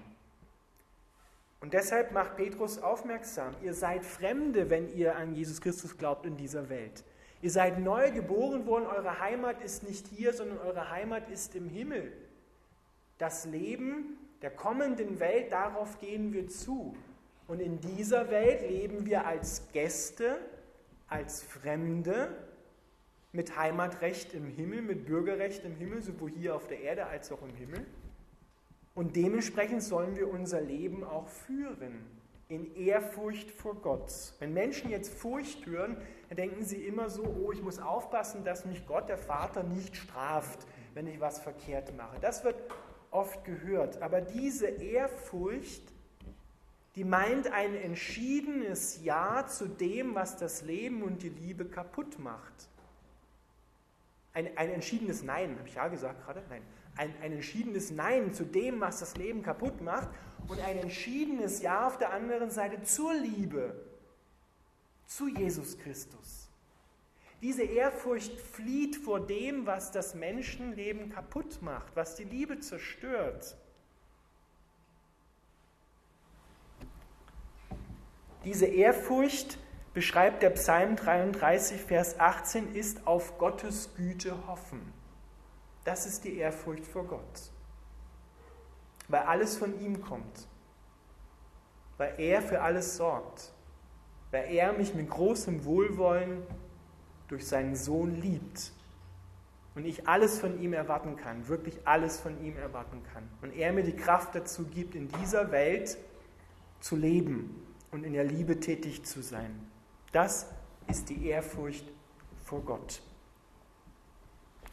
Und 1.58 1.74
deshalb 1.74 2.12
macht 2.12 2.36
Petrus 2.36 2.78
aufmerksam, 2.78 3.52
ihr 3.64 3.74
seid 3.74 4.04
Fremde, 4.04 4.70
wenn 4.70 4.88
ihr 4.94 5.16
an 5.16 5.34
Jesus 5.34 5.60
Christus 5.60 5.98
glaubt 5.98 6.24
in 6.24 6.36
dieser 6.36 6.68
Welt. 6.68 7.02
Ihr 7.42 7.50
seid 7.50 7.80
neu 7.80 8.12
geboren 8.12 8.64
worden, 8.64 8.86
eure 8.86 9.18
Heimat 9.18 9.60
ist 9.60 9.82
nicht 9.82 10.06
hier, 10.06 10.32
sondern 10.34 10.58
eure 10.58 10.90
Heimat 10.90 11.28
ist 11.28 11.56
im 11.56 11.68
Himmel. 11.68 12.12
Das 13.18 13.44
Leben 13.44 14.18
der 14.40 14.50
kommenden 14.50 15.18
Welt, 15.18 15.50
darauf 15.50 15.98
gehen 15.98 16.32
wir 16.32 16.46
zu. 16.46 16.96
Und 17.48 17.58
in 17.58 17.80
dieser 17.80 18.30
Welt 18.30 18.62
leben 18.70 19.04
wir 19.04 19.26
als 19.26 19.66
Gäste, 19.72 20.38
als 21.08 21.42
Fremde 21.42 22.36
mit 23.32 23.56
Heimatrecht 23.56 24.34
im 24.34 24.46
Himmel, 24.46 24.82
mit 24.82 25.06
Bürgerrecht 25.06 25.64
im 25.64 25.76
Himmel, 25.76 26.02
sowohl 26.02 26.30
hier 26.30 26.54
auf 26.54 26.66
der 26.66 26.80
Erde 26.80 27.06
als 27.06 27.30
auch 27.30 27.42
im 27.42 27.54
Himmel. 27.54 27.86
Und 28.94 29.16
dementsprechend 29.16 29.82
sollen 29.82 30.16
wir 30.16 30.28
unser 30.28 30.60
Leben 30.60 31.04
auch 31.04 31.28
führen, 31.28 32.04
in 32.48 32.74
Ehrfurcht 32.74 33.52
vor 33.52 33.76
Gott. 33.76 34.12
Wenn 34.40 34.52
Menschen 34.52 34.90
jetzt 34.90 35.14
Furcht 35.14 35.64
hören, 35.66 35.96
dann 36.28 36.36
denken 36.36 36.64
sie 36.64 36.84
immer 36.84 37.08
so, 37.08 37.22
oh, 37.22 37.52
ich 37.52 37.62
muss 37.62 37.78
aufpassen, 37.78 38.44
dass 38.44 38.64
mich 38.64 38.86
Gott, 38.86 39.08
der 39.08 39.18
Vater, 39.18 39.62
nicht 39.62 39.96
straft, 39.96 40.66
wenn 40.94 41.06
ich 41.06 41.20
was 41.20 41.38
verkehrt 41.38 41.96
mache. 41.96 42.18
Das 42.20 42.42
wird 42.42 42.56
oft 43.12 43.44
gehört. 43.44 44.02
Aber 44.02 44.20
diese 44.20 44.66
Ehrfurcht, 44.66 45.82
die 46.96 47.04
meint 47.04 47.52
ein 47.52 47.76
entschiedenes 47.76 49.04
Ja 49.04 49.46
zu 49.46 49.68
dem, 49.68 50.16
was 50.16 50.36
das 50.36 50.62
Leben 50.62 51.04
und 51.04 51.22
die 51.22 51.28
Liebe 51.28 51.64
kaputt 51.64 52.18
macht. 52.18 52.68
Ein, 54.32 54.56
ein 54.56 54.70
entschiedenes 54.70 55.22
Nein, 55.22 55.58
habe 55.58 55.68
ich 55.68 55.74
ja 55.74 55.88
gesagt 55.88 56.24
gerade? 56.24 56.42
Nein. 56.48 56.62
Ein, 56.96 57.14
ein 57.22 57.32
entschiedenes 57.32 57.90
Nein 57.90 58.32
zu 58.32 58.44
dem, 58.44 58.80
was 58.80 59.00
das 59.00 59.16
Leben 59.16 59.42
kaputt 59.42 59.80
macht 59.80 60.08
und 60.48 60.60
ein 60.60 60.78
entschiedenes 60.78 61.62
Ja 61.62 61.86
auf 61.86 61.98
der 61.98 62.12
anderen 62.12 62.50
Seite 62.50 62.82
zur 62.82 63.14
Liebe, 63.14 63.74
zu 65.06 65.28
Jesus 65.28 65.78
Christus. 65.78 66.48
Diese 67.42 67.62
Ehrfurcht 67.62 68.38
flieht 68.38 68.96
vor 68.96 69.20
dem, 69.20 69.66
was 69.66 69.92
das 69.92 70.14
Menschenleben 70.14 71.10
kaputt 71.10 71.62
macht, 71.62 71.96
was 71.96 72.16
die 72.16 72.24
Liebe 72.24 72.60
zerstört. 72.60 73.56
Diese 78.44 78.66
Ehrfurcht 78.66 79.58
beschreibt 79.94 80.42
der 80.42 80.50
Psalm 80.50 80.96
33, 80.96 81.80
Vers 81.80 82.18
18, 82.18 82.74
ist 82.74 83.06
auf 83.06 83.38
Gottes 83.38 83.94
Güte 83.96 84.46
hoffen. 84.46 84.80
Das 85.84 86.06
ist 86.06 86.24
die 86.24 86.36
Ehrfurcht 86.36 86.86
vor 86.86 87.04
Gott. 87.04 87.50
Weil 89.08 89.22
alles 89.22 89.56
von 89.56 89.80
ihm 89.80 90.00
kommt. 90.00 90.46
Weil 91.96 92.14
er 92.18 92.42
für 92.42 92.60
alles 92.62 92.96
sorgt. 92.96 93.52
weil 94.30 94.52
er 94.52 94.72
mich 94.72 94.94
mit 94.94 95.10
großem 95.10 95.64
Wohlwollen 95.64 96.42
durch 97.28 97.46
seinen 97.46 97.76
Sohn 97.76 98.20
liebt 98.20 98.72
und 99.74 99.84
ich 99.84 100.08
alles 100.08 100.38
von 100.38 100.60
ihm 100.60 100.72
erwarten 100.72 101.16
kann, 101.16 101.48
wirklich 101.48 101.78
alles 101.84 102.18
von 102.18 102.42
ihm 102.42 102.56
erwarten 102.56 103.02
kann. 103.12 103.28
Und 103.42 103.52
er 103.52 103.72
mir 103.72 103.82
die 103.82 103.96
Kraft 103.96 104.34
dazu 104.34 104.64
gibt, 104.66 104.94
in 104.94 105.08
dieser 105.08 105.50
Welt 105.50 105.96
zu 106.80 106.96
leben 106.96 107.66
und 107.90 108.04
in 108.04 108.12
der 108.12 108.24
Liebe 108.24 108.60
tätig 108.60 109.04
zu 109.04 109.22
sein. 109.22 109.69
Das 110.12 110.46
ist 110.88 111.08
die 111.08 111.26
Ehrfurcht 111.26 111.84
vor 112.44 112.62
Gott. 112.62 113.02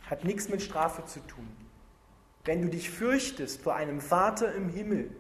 Hat 0.10 0.24
nichts 0.24 0.50
mit 0.50 0.62
Strafe 0.62 1.06
zu 1.06 1.20
tun. 1.22 1.48
Wenn 2.46 2.62
du 2.62 2.70
dich 2.70 2.89
fürchtest 2.89 3.62
vor 3.62 3.75
einem 3.75 4.00
Vater 4.00 4.53
im 4.56 4.70
Himmel, 4.70 5.12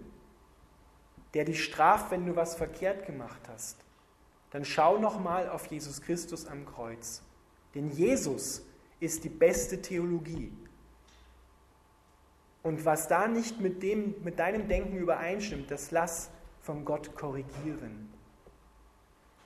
der 1.33 1.45
dich 1.45 1.63
straft, 1.63 2.09
wenn 2.09 2.25
du 2.25 2.35
was 2.35 2.55
verkehrt 2.55 3.05
gemacht 3.05 3.41
hast, 3.49 3.77
dann 4.51 4.63
schau 4.63 4.97
noch 4.97 5.19
mal 5.19 5.49
auf 5.49 5.67
Jesus 5.67 6.01
Christus 6.01 6.47
am 6.47 6.65
Kreuz. 6.65 7.21
Denn 7.75 7.91
Jesus 7.91 8.63
ist 8.99 9.23
die 9.23 9.29
beste 9.29 9.81
Theologie. 9.81 10.51
Und 12.63 12.85
was 12.85 13.07
da 13.07 13.27
nicht 13.27 13.59
mit, 13.59 13.83
dem, 13.83 14.15
mit 14.23 14.39
deinem 14.39 14.67
Denken 14.67 14.97
übereinstimmt, 14.97 15.69
das 15.69 15.91
lass 15.91 16.29
von 16.61 16.85
Gott 16.85 17.15
korrigieren. 17.15 18.11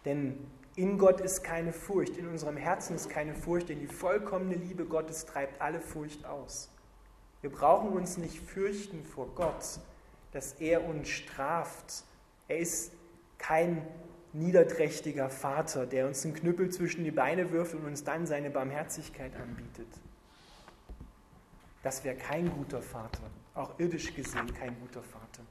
Denn 0.05 0.47
in 0.75 0.97
Gott 0.97 1.19
ist 1.19 1.43
keine 1.43 1.73
Furcht, 1.73 2.17
in 2.17 2.27
unserem 2.27 2.57
Herzen 2.57 2.95
ist 2.95 3.09
keine 3.09 3.35
Furcht, 3.35 3.69
denn 3.69 3.79
die 3.79 3.87
vollkommene 3.87 4.55
Liebe 4.55 4.85
Gottes 4.85 5.25
treibt 5.25 5.61
alle 5.61 5.81
Furcht 5.81 6.25
aus. 6.25 6.69
Wir 7.41 7.49
brauchen 7.49 7.89
uns 7.89 8.17
nicht 8.17 8.39
fürchten 8.39 9.03
vor 9.03 9.27
Gott, 9.35 9.79
dass 10.31 10.53
er 10.53 10.85
uns 10.85 11.09
straft. 11.09 12.03
Er 12.47 12.59
ist 12.59 12.93
kein 13.37 13.85
niederträchtiger 14.33 15.29
Vater, 15.29 15.85
der 15.85 16.07
uns 16.07 16.23
einen 16.23 16.35
Knüppel 16.35 16.69
zwischen 16.69 17.03
die 17.03 17.11
Beine 17.11 17.51
wirft 17.51 17.73
und 17.75 17.85
uns 17.85 18.03
dann 18.03 18.25
seine 18.25 18.49
Barmherzigkeit 18.49 19.35
anbietet. 19.35 19.87
Das 21.83 22.03
wäre 22.03 22.15
kein 22.15 22.49
guter 22.49 22.81
Vater, 22.81 23.23
auch 23.55 23.77
irdisch 23.79 24.13
gesehen 24.13 24.53
kein 24.53 24.79
guter 24.79 25.01
Vater. 25.01 25.41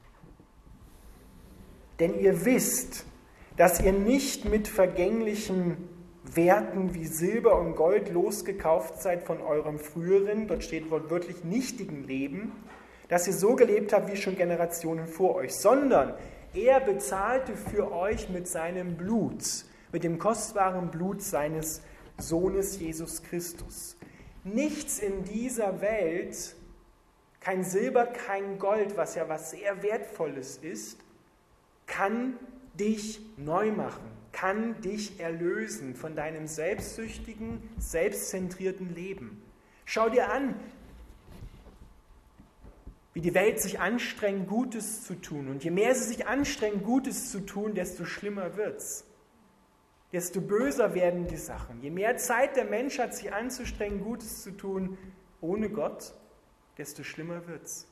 Denn 1.99 2.17
ihr 2.19 2.45
wisst, 2.45 3.05
dass 3.61 3.79
ihr 3.79 3.93
nicht 3.93 4.45
mit 4.45 4.67
vergänglichen 4.67 5.87
Werten 6.23 6.95
wie 6.95 7.05
Silber 7.05 7.59
und 7.59 7.75
Gold 7.75 8.11
losgekauft 8.11 8.99
seid 8.99 9.23
von 9.23 9.39
eurem 9.39 9.77
früheren, 9.77 10.47
dort 10.47 10.63
steht 10.63 10.89
wortwörtlich 10.89 11.43
nichtigen 11.43 12.07
Leben, 12.07 12.53
dass 13.07 13.27
ihr 13.27 13.33
so 13.33 13.55
gelebt 13.55 13.93
habt 13.93 14.11
wie 14.11 14.17
schon 14.17 14.35
Generationen 14.35 15.05
vor 15.05 15.35
euch, 15.35 15.53
sondern 15.53 16.15
er 16.55 16.79
bezahlte 16.79 17.55
für 17.55 17.91
euch 17.91 18.29
mit 18.29 18.47
seinem 18.47 18.97
Blut, 18.97 19.43
mit 19.91 20.03
dem 20.03 20.17
kostbaren 20.17 20.89
Blut 20.89 21.21
seines 21.21 21.83
Sohnes 22.17 22.79
Jesus 22.79 23.21
Christus. 23.21 23.95
Nichts 24.43 24.97
in 24.97 25.23
dieser 25.23 25.81
Welt, 25.81 26.55
kein 27.41 27.63
Silber, 27.63 28.07
kein 28.07 28.57
Gold, 28.57 28.97
was 28.97 29.13
ja 29.13 29.29
was 29.29 29.51
sehr 29.51 29.83
Wertvolles 29.83 30.57
ist, 30.57 30.97
kann 31.85 32.39
dich 32.79 33.21
neu 33.37 33.71
machen, 33.71 34.03
kann 34.31 34.79
dich 34.81 35.19
erlösen 35.19 35.95
von 35.95 36.15
deinem 36.15 36.47
selbstsüchtigen, 36.47 37.61
selbstzentrierten 37.77 38.93
Leben. 38.95 39.41
Schau 39.85 40.09
dir 40.09 40.31
an, 40.31 40.55
wie 43.13 43.21
die 43.21 43.33
Welt 43.33 43.59
sich 43.59 43.79
anstrengt, 43.79 44.47
Gutes 44.47 45.03
zu 45.03 45.15
tun. 45.15 45.49
Und 45.49 45.63
je 45.63 45.71
mehr 45.71 45.93
sie 45.95 46.05
sich 46.05 46.27
anstrengt, 46.27 46.83
Gutes 46.83 47.29
zu 47.29 47.41
tun, 47.41 47.75
desto 47.75 48.05
schlimmer 48.05 48.55
wird 48.55 48.77
es. 48.77 49.05
Desto 50.13 50.41
böser 50.41 50.93
werden 50.93 51.27
die 51.27 51.37
Sachen. 51.37 51.81
Je 51.81 51.89
mehr 51.89 52.17
Zeit 52.17 52.55
der 52.55 52.65
Mensch 52.65 52.99
hat, 52.99 53.15
sich 53.15 53.33
anzustrengen, 53.33 54.03
Gutes 54.03 54.43
zu 54.43 54.51
tun, 54.51 54.97
ohne 55.39 55.69
Gott, 55.69 56.13
desto 56.77 57.03
schlimmer 57.03 57.47
wird 57.47 57.63
es. 57.63 57.87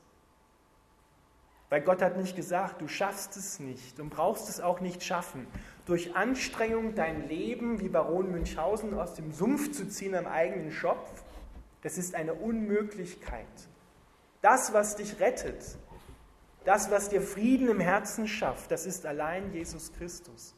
Weil 1.70 1.82
Gott 1.82 2.02
hat 2.02 2.18
nicht 2.18 2.36
gesagt, 2.36 2.82
du 2.82 2.88
schaffst 2.88 3.38
es 3.38 3.60
nicht 3.60 4.00
und 4.00 4.10
brauchst 4.10 4.50
es 4.50 4.60
auch 4.60 4.80
nicht 4.80 5.04
schaffen. 5.04 5.46
Durch 5.86 6.15
Anstrengung 6.15 6.96
dein 6.96 7.28
Leben 7.28 7.80
wie 7.80 7.89
Baron 7.89 8.32
Münchhausen 8.32 8.93
aus 8.96 9.13
dem 9.13 9.32
Sumpf 9.32 9.72
zu 9.72 9.88
ziehen 9.88 10.15
am 10.15 10.26
eigenen 10.26 10.72
Schopf, 10.72 11.24
das 11.82 11.98
ist 11.98 12.15
eine 12.15 12.34
Unmöglichkeit. 12.34 13.46
Das, 14.41 14.74
was 14.74 14.96
dich 14.96 15.20
rettet, 15.20 15.78
das, 16.65 16.91
was 16.91 17.10
dir 17.10 17.22
Frieden 17.22 17.70
im 17.70 17.80
Herzen 17.80 18.28
schafft, 18.28 18.72
das 18.72 18.86
ist 18.86 19.06
allein 19.06 19.54
Jesus 19.54 19.93
Christus. 19.93 20.56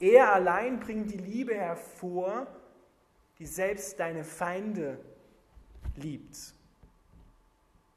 Er 0.00 0.34
allein 0.34 0.80
bringt 0.80 1.12
die 1.12 1.18
Liebe 1.18 1.54
hervor, 1.54 2.46
die 3.38 3.46
selbst 3.46 4.00
deine 4.00 4.24
Feinde 4.24 4.98
liebt 5.96 6.54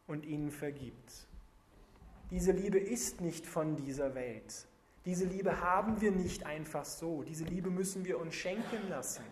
und 0.05 0.25
ihnen 0.25 0.51
vergibt. 0.51 1.26
Diese 2.29 2.51
Liebe 2.51 2.77
ist 2.77 3.21
nicht 3.21 3.45
von 3.45 3.75
dieser 3.77 4.13
Welt. 4.13 4.67
Diese 5.05 5.23
Liebe 5.23 5.61
haben 5.61 6.01
wir 6.01 6.11
nicht 6.11 6.45
einfach 6.45 6.83
so. 6.83 7.23
Diese 7.23 7.45
Liebe 7.45 7.69
müssen 7.69 8.03
wir 8.03 8.19
uns 8.19 8.35
schenken 8.35 8.89
lassen, 8.89 9.23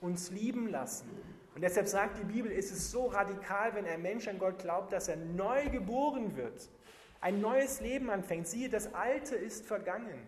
uns 0.00 0.30
lieben 0.30 0.68
lassen. 0.68 1.08
Und 1.56 1.62
deshalb 1.62 1.88
sagt 1.88 2.20
die 2.20 2.32
Bibel, 2.32 2.52
ist 2.52 2.70
es 2.70 2.92
so 2.92 3.06
radikal, 3.06 3.74
wenn 3.74 3.84
ein 3.84 4.00
Mensch 4.00 4.28
an 4.28 4.38
Gott 4.38 4.60
glaubt, 4.60 4.92
dass 4.92 5.08
er 5.08 5.16
neu 5.16 5.68
geboren 5.70 6.36
wird, 6.36 6.70
ein 7.20 7.40
neues 7.40 7.80
Leben 7.80 8.10
anfängt. 8.10 8.46
Siehe, 8.46 8.68
das 8.68 8.94
Alte 8.94 9.34
ist 9.34 9.66
vergangen. 9.66 10.20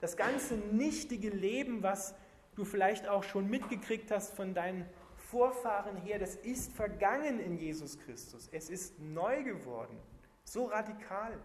Das 0.00 0.16
ganze 0.16 0.56
nichtige 0.56 1.30
Leben, 1.30 1.84
was 1.84 2.16
du 2.56 2.64
vielleicht 2.64 3.06
auch 3.06 3.22
schon 3.22 3.48
mitgekriegt 3.48 4.10
hast 4.10 4.34
von 4.34 4.52
deinen 4.52 4.84
Vorfahren 5.30 5.96
her, 5.98 6.18
das 6.18 6.34
ist 6.34 6.72
vergangen 6.72 7.38
in 7.38 7.56
Jesus 7.56 7.98
Christus. 8.00 8.48
Es 8.50 8.68
ist 8.68 8.98
neu 8.98 9.44
geworden. 9.44 9.96
So 10.44 10.66
radikal 10.66 11.38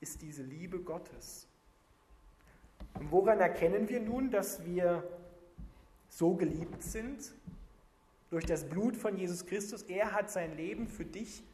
ist 0.00 0.22
diese 0.22 0.42
Liebe 0.42 0.80
Gottes. 0.80 1.46
Und 2.94 3.10
woran 3.10 3.40
erkennen 3.40 3.88
wir 3.88 4.00
nun, 4.00 4.30
dass 4.30 4.64
wir 4.64 5.02
so 6.08 6.34
geliebt 6.34 6.82
sind? 6.82 7.34
durch 8.34 8.46
das 8.46 8.68
Blut 8.68 8.96
von 8.96 9.16
Jesus 9.16 9.46
Christus. 9.46 9.84
Er 9.84 10.12
hat 10.12 10.28
sein 10.28 10.56
Leben 10.56 10.88
für 10.88 11.04
dich 11.04 11.44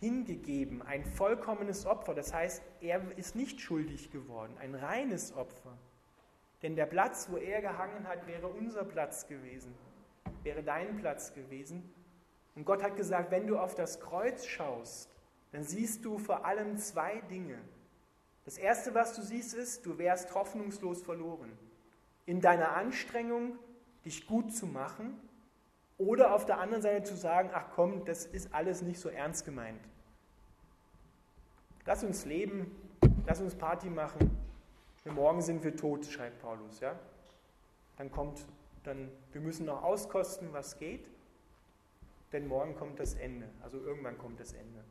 hingegeben, 0.00 0.82
ein 0.82 1.02
vollkommenes 1.02 1.86
Opfer. 1.86 2.14
Das 2.14 2.34
heißt, 2.34 2.62
er 2.82 3.00
ist 3.16 3.34
nicht 3.34 3.58
schuldig 3.62 4.10
geworden, 4.10 4.54
ein 4.60 4.74
reines 4.74 5.34
Opfer. 5.34 5.78
Denn 6.60 6.76
der 6.76 6.84
Platz, 6.84 7.28
wo 7.30 7.38
er 7.38 7.62
gehangen 7.62 8.06
hat, 8.06 8.26
wäre 8.26 8.48
unser 8.48 8.84
Platz 8.84 9.26
gewesen, 9.26 9.74
wäre 10.42 10.62
dein 10.62 10.98
Platz 10.98 11.32
gewesen. 11.32 11.90
Und 12.54 12.66
Gott 12.66 12.82
hat 12.82 12.96
gesagt, 12.96 13.30
wenn 13.30 13.46
du 13.46 13.58
auf 13.58 13.74
das 13.74 13.98
Kreuz 13.98 14.44
schaust, 14.44 15.08
dann 15.54 15.62
siehst 15.62 16.04
du 16.04 16.18
vor 16.18 16.44
allem 16.44 16.78
zwei 16.78 17.20
Dinge. 17.30 17.56
Das 18.44 18.58
Erste, 18.58 18.92
was 18.92 19.14
du 19.14 19.22
siehst, 19.22 19.54
ist, 19.54 19.86
du 19.86 19.98
wärst 19.98 20.34
hoffnungslos 20.34 21.00
verloren. 21.02 21.56
In 22.26 22.40
deiner 22.40 22.74
Anstrengung, 22.74 23.56
dich 24.04 24.26
gut 24.26 24.52
zu 24.52 24.66
machen, 24.66 25.16
oder 25.96 26.34
auf 26.34 26.44
der 26.44 26.58
anderen 26.58 26.82
Seite 26.82 27.04
zu 27.04 27.16
sagen, 27.16 27.50
ach 27.54 27.66
komm, 27.72 28.04
das 28.04 28.26
ist 28.26 28.52
alles 28.52 28.82
nicht 28.82 28.98
so 28.98 29.08
ernst 29.08 29.44
gemeint. 29.44 29.80
Lass 31.86 32.02
uns 32.02 32.24
leben, 32.24 32.74
lass 33.24 33.40
uns 33.40 33.54
Party 33.54 33.90
machen. 33.90 34.36
Morgen 35.04 35.40
sind 35.40 35.62
wir 35.62 35.76
tot, 35.76 36.04
schreibt 36.04 36.42
Paulus. 36.42 36.80
Ja? 36.80 36.98
Dann 37.96 38.10
kommt, 38.10 38.44
dann, 38.82 39.08
wir 39.30 39.40
müssen 39.40 39.66
noch 39.66 39.84
auskosten, 39.84 40.52
was 40.52 40.78
geht, 40.78 41.06
denn 42.32 42.48
morgen 42.48 42.74
kommt 42.74 42.98
das 42.98 43.14
Ende. 43.14 43.48
Also 43.62 43.78
irgendwann 43.78 44.18
kommt 44.18 44.40
das 44.40 44.52
Ende. 44.52 44.82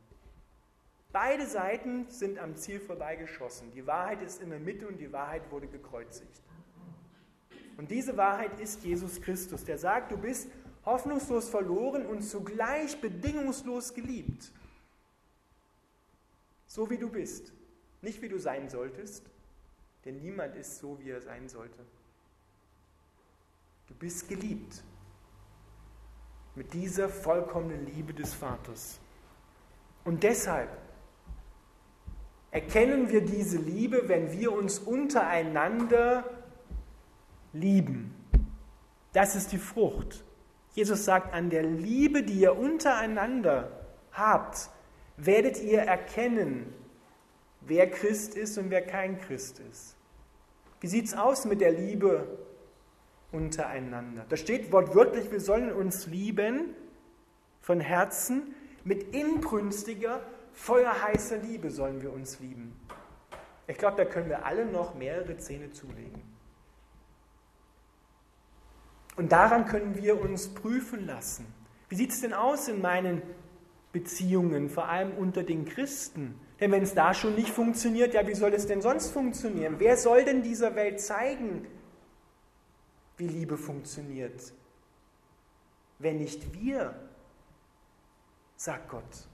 Beide 1.13 1.45
Seiten 1.45 2.09
sind 2.09 2.39
am 2.39 2.55
Ziel 2.55 2.79
vorbeigeschossen. 2.79 3.71
Die 3.71 3.85
Wahrheit 3.85 4.23
ist 4.23 4.41
in 4.41 4.49
der 4.49 4.59
Mitte 4.59 4.87
und 4.87 4.97
die 4.97 5.13
Wahrheit 5.13 5.49
wurde 5.51 5.67
gekreuzigt. 5.67 6.41
Und 7.77 7.91
diese 7.91 8.17
Wahrheit 8.17 8.59
ist 8.59 8.83
Jesus 8.83 9.21
Christus, 9.21 9.63
der 9.63 9.77
sagt, 9.77 10.11
du 10.11 10.17
bist 10.17 10.49
hoffnungslos 10.85 11.49
verloren 11.49 12.07
und 12.07 12.23
zugleich 12.23 12.99
bedingungslos 12.99 13.93
geliebt. 13.93 14.51
So 16.65 16.89
wie 16.89 16.97
du 16.97 17.11
bist, 17.11 17.53
nicht 18.01 18.19
wie 18.23 18.29
du 18.29 18.39
sein 18.39 18.67
solltest, 18.69 19.23
denn 20.05 20.19
niemand 20.19 20.55
ist 20.55 20.79
so, 20.79 20.99
wie 20.99 21.11
er 21.11 21.21
sein 21.21 21.47
sollte. 21.47 21.77
Du 23.85 23.93
bist 23.93 24.27
geliebt 24.27 24.83
mit 26.55 26.73
dieser 26.73 27.07
vollkommenen 27.07 27.85
Liebe 27.85 28.15
des 28.15 28.33
Vaters. 28.33 28.99
Und 30.05 30.23
deshalb 30.23 30.69
erkennen 32.53 33.09
wir 33.09 33.21
diese 33.21 33.57
Liebe, 33.57 34.07
wenn 34.07 34.31
wir 34.31 34.53
uns 34.53 34.77
untereinander 34.77 36.23
lieben. 37.51 38.13
Das 39.11 39.35
ist 39.35 39.51
die 39.51 39.57
Frucht. 39.57 40.23
Jesus 40.73 41.03
sagt, 41.03 41.33
an 41.33 41.49
der 41.49 41.63
Liebe, 41.63 42.21
die 42.21 42.39
ihr 42.39 42.57
untereinander 42.57 43.71
habt, 44.11 44.69
werdet 45.17 45.61
ihr 45.63 45.79
erkennen, 45.79 46.71
wer 47.61 47.89
Christ 47.89 48.35
ist 48.35 48.57
und 48.59 48.69
wer 48.69 48.85
kein 48.85 49.19
Christ 49.19 49.59
ist. 49.71 49.95
Wie 50.79 50.87
sieht 50.87 51.05
es 51.05 51.15
aus 51.15 51.45
mit 51.45 51.59
der 51.59 51.71
Liebe 51.71 52.37
untereinander? 53.31 54.25
Da 54.29 54.37
steht 54.37 54.71
wortwörtlich, 54.71 55.31
wir 55.31 55.39
sollen 55.39 55.71
uns 55.71 56.05
lieben 56.05 56.75
von 57.61 57.79
Herzen, 57.79 58.53
mit 58.83 59.15
inbrünstiger, 59.15 60.21
feuerheißer 60.53 61.37
Liebe 61.37 61.69
sollen 61.69 62.01
wir 62.01 62.13
uns 62.13 62.39
lieben. 62.39 62.79
Ich 63.67 63.77
glaube, 63.77 63.97
da 63.97 64.05
können 64.05 64.29
wir 64.29 64.45
alle 64.45 64.65
noch 64.65 64.95
mehrere 64.95 65.37
Zähne 65.37 65.71
zulegen. 65.71 66.21
Und 69.15 69.31
daran 69.31 69.65
können 69.65 69.95
wir 69.95 70.19
uns 70.19 70.53
prüfen 70.53 71.05
lassen. 71.05 71.45
Wie 71.89 71.95
sieht 71.95 72.11
es 72.11 72.21
denn 72.21 72.33
aus 72.33 72.67
in 72.67 72.81
meinen 72.81 73.21
Beziehungen, 73.91 74.69
vor 74.69 74.89
allem 74.89 75.11
unter 75.15 75.43
den 75.43 75.65
Christen? 75.65 76.39
Denn 76.59 76.71
wenn 76.71 76.83
es 76.83 76.93
da 76.93 77.13
schon 77.13 77.35
nicht 77.35 77.49
funktioniert, 77.49 78.13
ja, 78.13 78.25
wie 78.27 78.33
soll 78.33 78.53
es 78.53 78.65
denn 78.65 78.81
sonst 78.81 79.11
funktionieren? 79.11 79.75
Wer 79.77 79.97
soll 79.97 80.25
denn 80.25 80.41
dieser 80.41 80.75
Welt 80.75 80.99
zeigen, 80.99 81.67
wie 83.17 83.27
Liebe 83.27 83.57
funktioniert? 83.57 84.53
Wenn 85.99 86.17
nicht 86.17 86.53
wir, 86.53 86.95
sagt 88.55 88.89
Gott. 88.89 89.27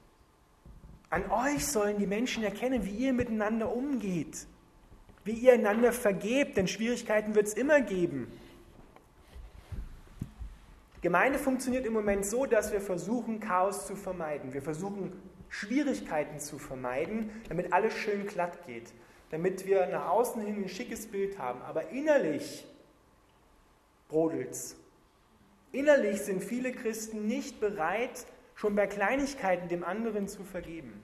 An 1.10 1.30
euch 1.32 1.66
sollen 1.66 1.98
die 1.98 2.08
Menschen 2.08 2.44
erkennen, 2.44 2.86
wie 2.86 2.92
ihr 2.92 3.14
miteinander 3.14 3.74
umgeht, 3.74 4.46
wie 5.24 5.34
ihr 5.34 5.54
einander 5.54 5.92
vergebt, 5.92 6.58
denn 6.58 6.68
Schwierigkeiten 6.68 7.34
wird 7.34 7.48
es 7.48 7.54
immer 7.54 7.82
geben. 7.82 8.32
Gemeinde 11.02 11.40
funktioniert 11.40 11.86
im 11.86 11.94
Moment 11.94 12.26
so, 12.26 12.46
dass 12.46 12.72
wir 12.72 12.82
versuchen, 12.82 13.40
Chaos 13.40 13.88
zu 13.88 13.96
vermeiden. 13.96 14.54
Wir 14.54 14.62
versuchen, 14.62 15.14
Schwierigkeiten 15.48 16.40
zu 16.40 16.60
vermeiden, 16.60 17.32
damit 17.48 17.74
alles 17.74 17.94
schön 17.94 18.28
glatt 18.28 18.66
geht, 18.68 18.94
damit 19.32 19.66
wir 19.66 19.88
nach 19.88 20.10
außen 20.10 20.42
hin 20.42 20.64
ein 20.64 20.70
schickes 20.70 21.08
Bild 21.08 21.40
haben. 21.40 21.62
Aber 21.62 21.90
innerlich 21.90 22.66
brodelt's. 24.10 24.76
Innerlich 25.72 26.22
sind 26.22 26.44
viele 26.44 26.72
Christen 26.72 27.28
nicht 27.28 27.60
bereit, 27.60 28.26
schon 28.60 28.76
bei 28.76 28.88
Kleinigkeiten 28.88 29.70
dem 29.70 29.86
anderen 29.86 30.28
zu 30.28 30.44
vergeben. 30.44 31.02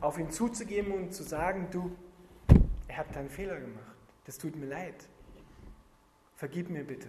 Auf 0.00 0.18
ihn 0.18 0.30
zuzugeben 0.30 0.92
und 0.92 1.12
zu 1.12 1.24
sagen, 1.24 1.66
du, 1.72 1.96
er 2.86 2.98
hat 2.98 3.16
einen 3.16 3.28
Fehler 3.28 3.58
gemacht. 3.58 3.96
Das 4.24 4.38
tut 4.38 4.54
mir 4.54 4.66
leid. 4.66 4.94
Vergib 6.36 6.70
mir 6.70 6.84
bitte. 6.84 7.08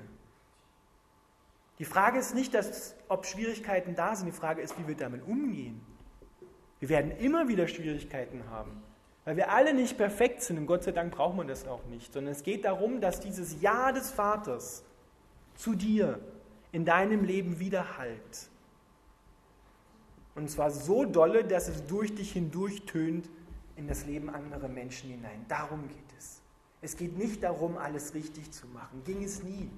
Die 1.77 1.85
Frage 1.85 2.17
ist 2.17 2.33
nicht, 2.33 2.55
dass, 2.55 2.95
ob 3.07 3.27
Schwierigkeiten 3.27 3.93
da 3.93 4.15
sind, 4.15 4.25
die 4.25 4.31
Frage 4.31 4.63
ist, 4.63 4.79
wie 4.79 4.87
wir 4.87 4.95
damit 4.95 5.21
umgehen. 5.27 5.79
Wir 6.79 6.89
werden 6.89 7.11
immer 7.11 7.47
wieder 7.47 7.67
Schwierigkeiten 7.67 8.49
haben, 8.49 8.81
weil 9.25 9.37
wir 9.37 9.51
alle 9.51 9.75
nicht 9.75 9.95
perfekt 9.95 10.41
sind 10.41 10.57
und 10.57 10.65
Gott 10.65 10.83
sei 10.83 10.91
Dank 10.91 11.13
braucht 11.13 11.37
man 11.37 11.47
das 11.47 11.67
auch 11.67 11.85
nicht, 11.85 12.13
sondern 12.13 12.31
es 12.31 12.41
geht 12.41 12.65
darum, 12.65 12.99
dass 12.99 13.19
dieses 13.19 13.61
Ja 13.61 13.91
des 13.91 14.09
Vaters 14.09 14.83
zu 15.53 15.75
dir 15.75 16.19
in 16.71 16.83
deinem 16.83 17.23
Leben 17.23 17.59
widerhallt. 17.59 18.49
Und 20.35 20.49
zwar 20.49 20.71
so 20.71 21.05
dolle, 21.05 21.43
dass 21.43 21.67
es 21.67 21.85
durch 21.85 22.13
dich 22.15 22.31
hindurch 22.33 22.83
tönt 22.85 23.29
in 23.75 23.87
das 23.87 24.05
Leben 24.05 24.29
anderer 24.29 24.67
Menschen 24.67 25.09
hinein. 25.09 25.45
Darum 25.47 25.87
geht 25.87 26.17
es. 26.17 26.41
Es 26.81 26.97
geht 26.97 27.17
nicht 27.17 27.43
darum, 27.43 27.77
alles 27.77 28.13
richtig 28.13 28.51
zu 28.51 28.67
machen. 28.67 29.03
Ging 29.05 29.23
es 29.23 29.43
nie. 29.43 29.69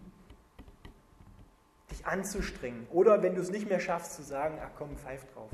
Dich 1.91 2.05
anzustrengen. 2.05 2.87
Oder 2.91 3.21
wenn 3.21 3.35
du 3.35 3.41
es 3.41 3.51
nicht 3.51 3.69
mehr 3.69 3.79
schaffst, 3.79 4.15
zu 4.15 4.23
sagen, 4.23 4.57
ach 4.61 4.71
komm, 4.77 4.97
pfeif 4.97 5.25
drauf. 5.33 5.49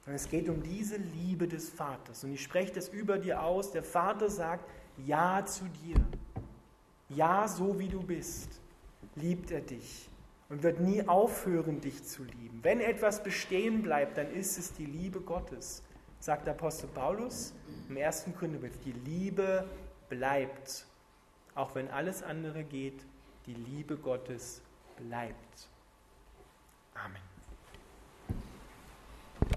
Sondern 0.00 0.16
es 0.16 0.28
geht 0.28 0.48
um 0.48 0.62
diese 0.62 0.96
Liebe 0.96 1.48
des 1.48 1.70
Vaters. 1.70 2.24
Und 2.24 2.32
ich 2.32 2.42
spreche 2.42 2.72
das 2.72 2.88
über 2.88 3.18
dir 3.18 3.42
aus. 3.42 3.70
Der 3.70 3.82
Vater 3.82 4.28
sagt 4.28 4.68
Ja 4.98 5.44
zu 5.46 5.64
dir. 5.82 5.96
Ja, 7.08 7.48
so 7.48 7.78
wie 7.78 7.88
du 7.88 8.02
bist, 8.02 8.60
liebt 9.14 9.50
er 9.50 9.60
dich 9.60 10.10
und 10.48 10.62
wird 10.62 10.80
nie 10.80 11.06
aufhören, 11.08 11.80
dich 11.80 12.04
zu 12.04 12.24
lieben. 12.24 12.60
Wenn 12.62 12.80
etwas 12.80 13.22
bestehen 13.22 13.82
bleibt, 13.82 14.18
dann 14.18 14.30
ist 14.32 14.58
es 14.58 14.72
die 14.72 14.86
Liebe 14.86 15.20
Gottes, 15.20 15.82
sagt 16.20 16.48
Apostel 16.48 16.88
Paulus 16.88 17.54
im 17.88 17.96
ersten 17.96 18.34
Gründerbrief. 18.34 18.78
Die 18.84 18.92
Liebe 18.92 19.68
bleibt. 20.08 20.86
Auch 21.54 21.74
wenn 21.74 21.88
alles 21.88 22.22
andere 22.22 22.64
geht, 22.64 23.04
die 23.46 23.54
Liebe 23.54 23.96
Gottes 23.96 24.62
bleibt. 24.96 25.68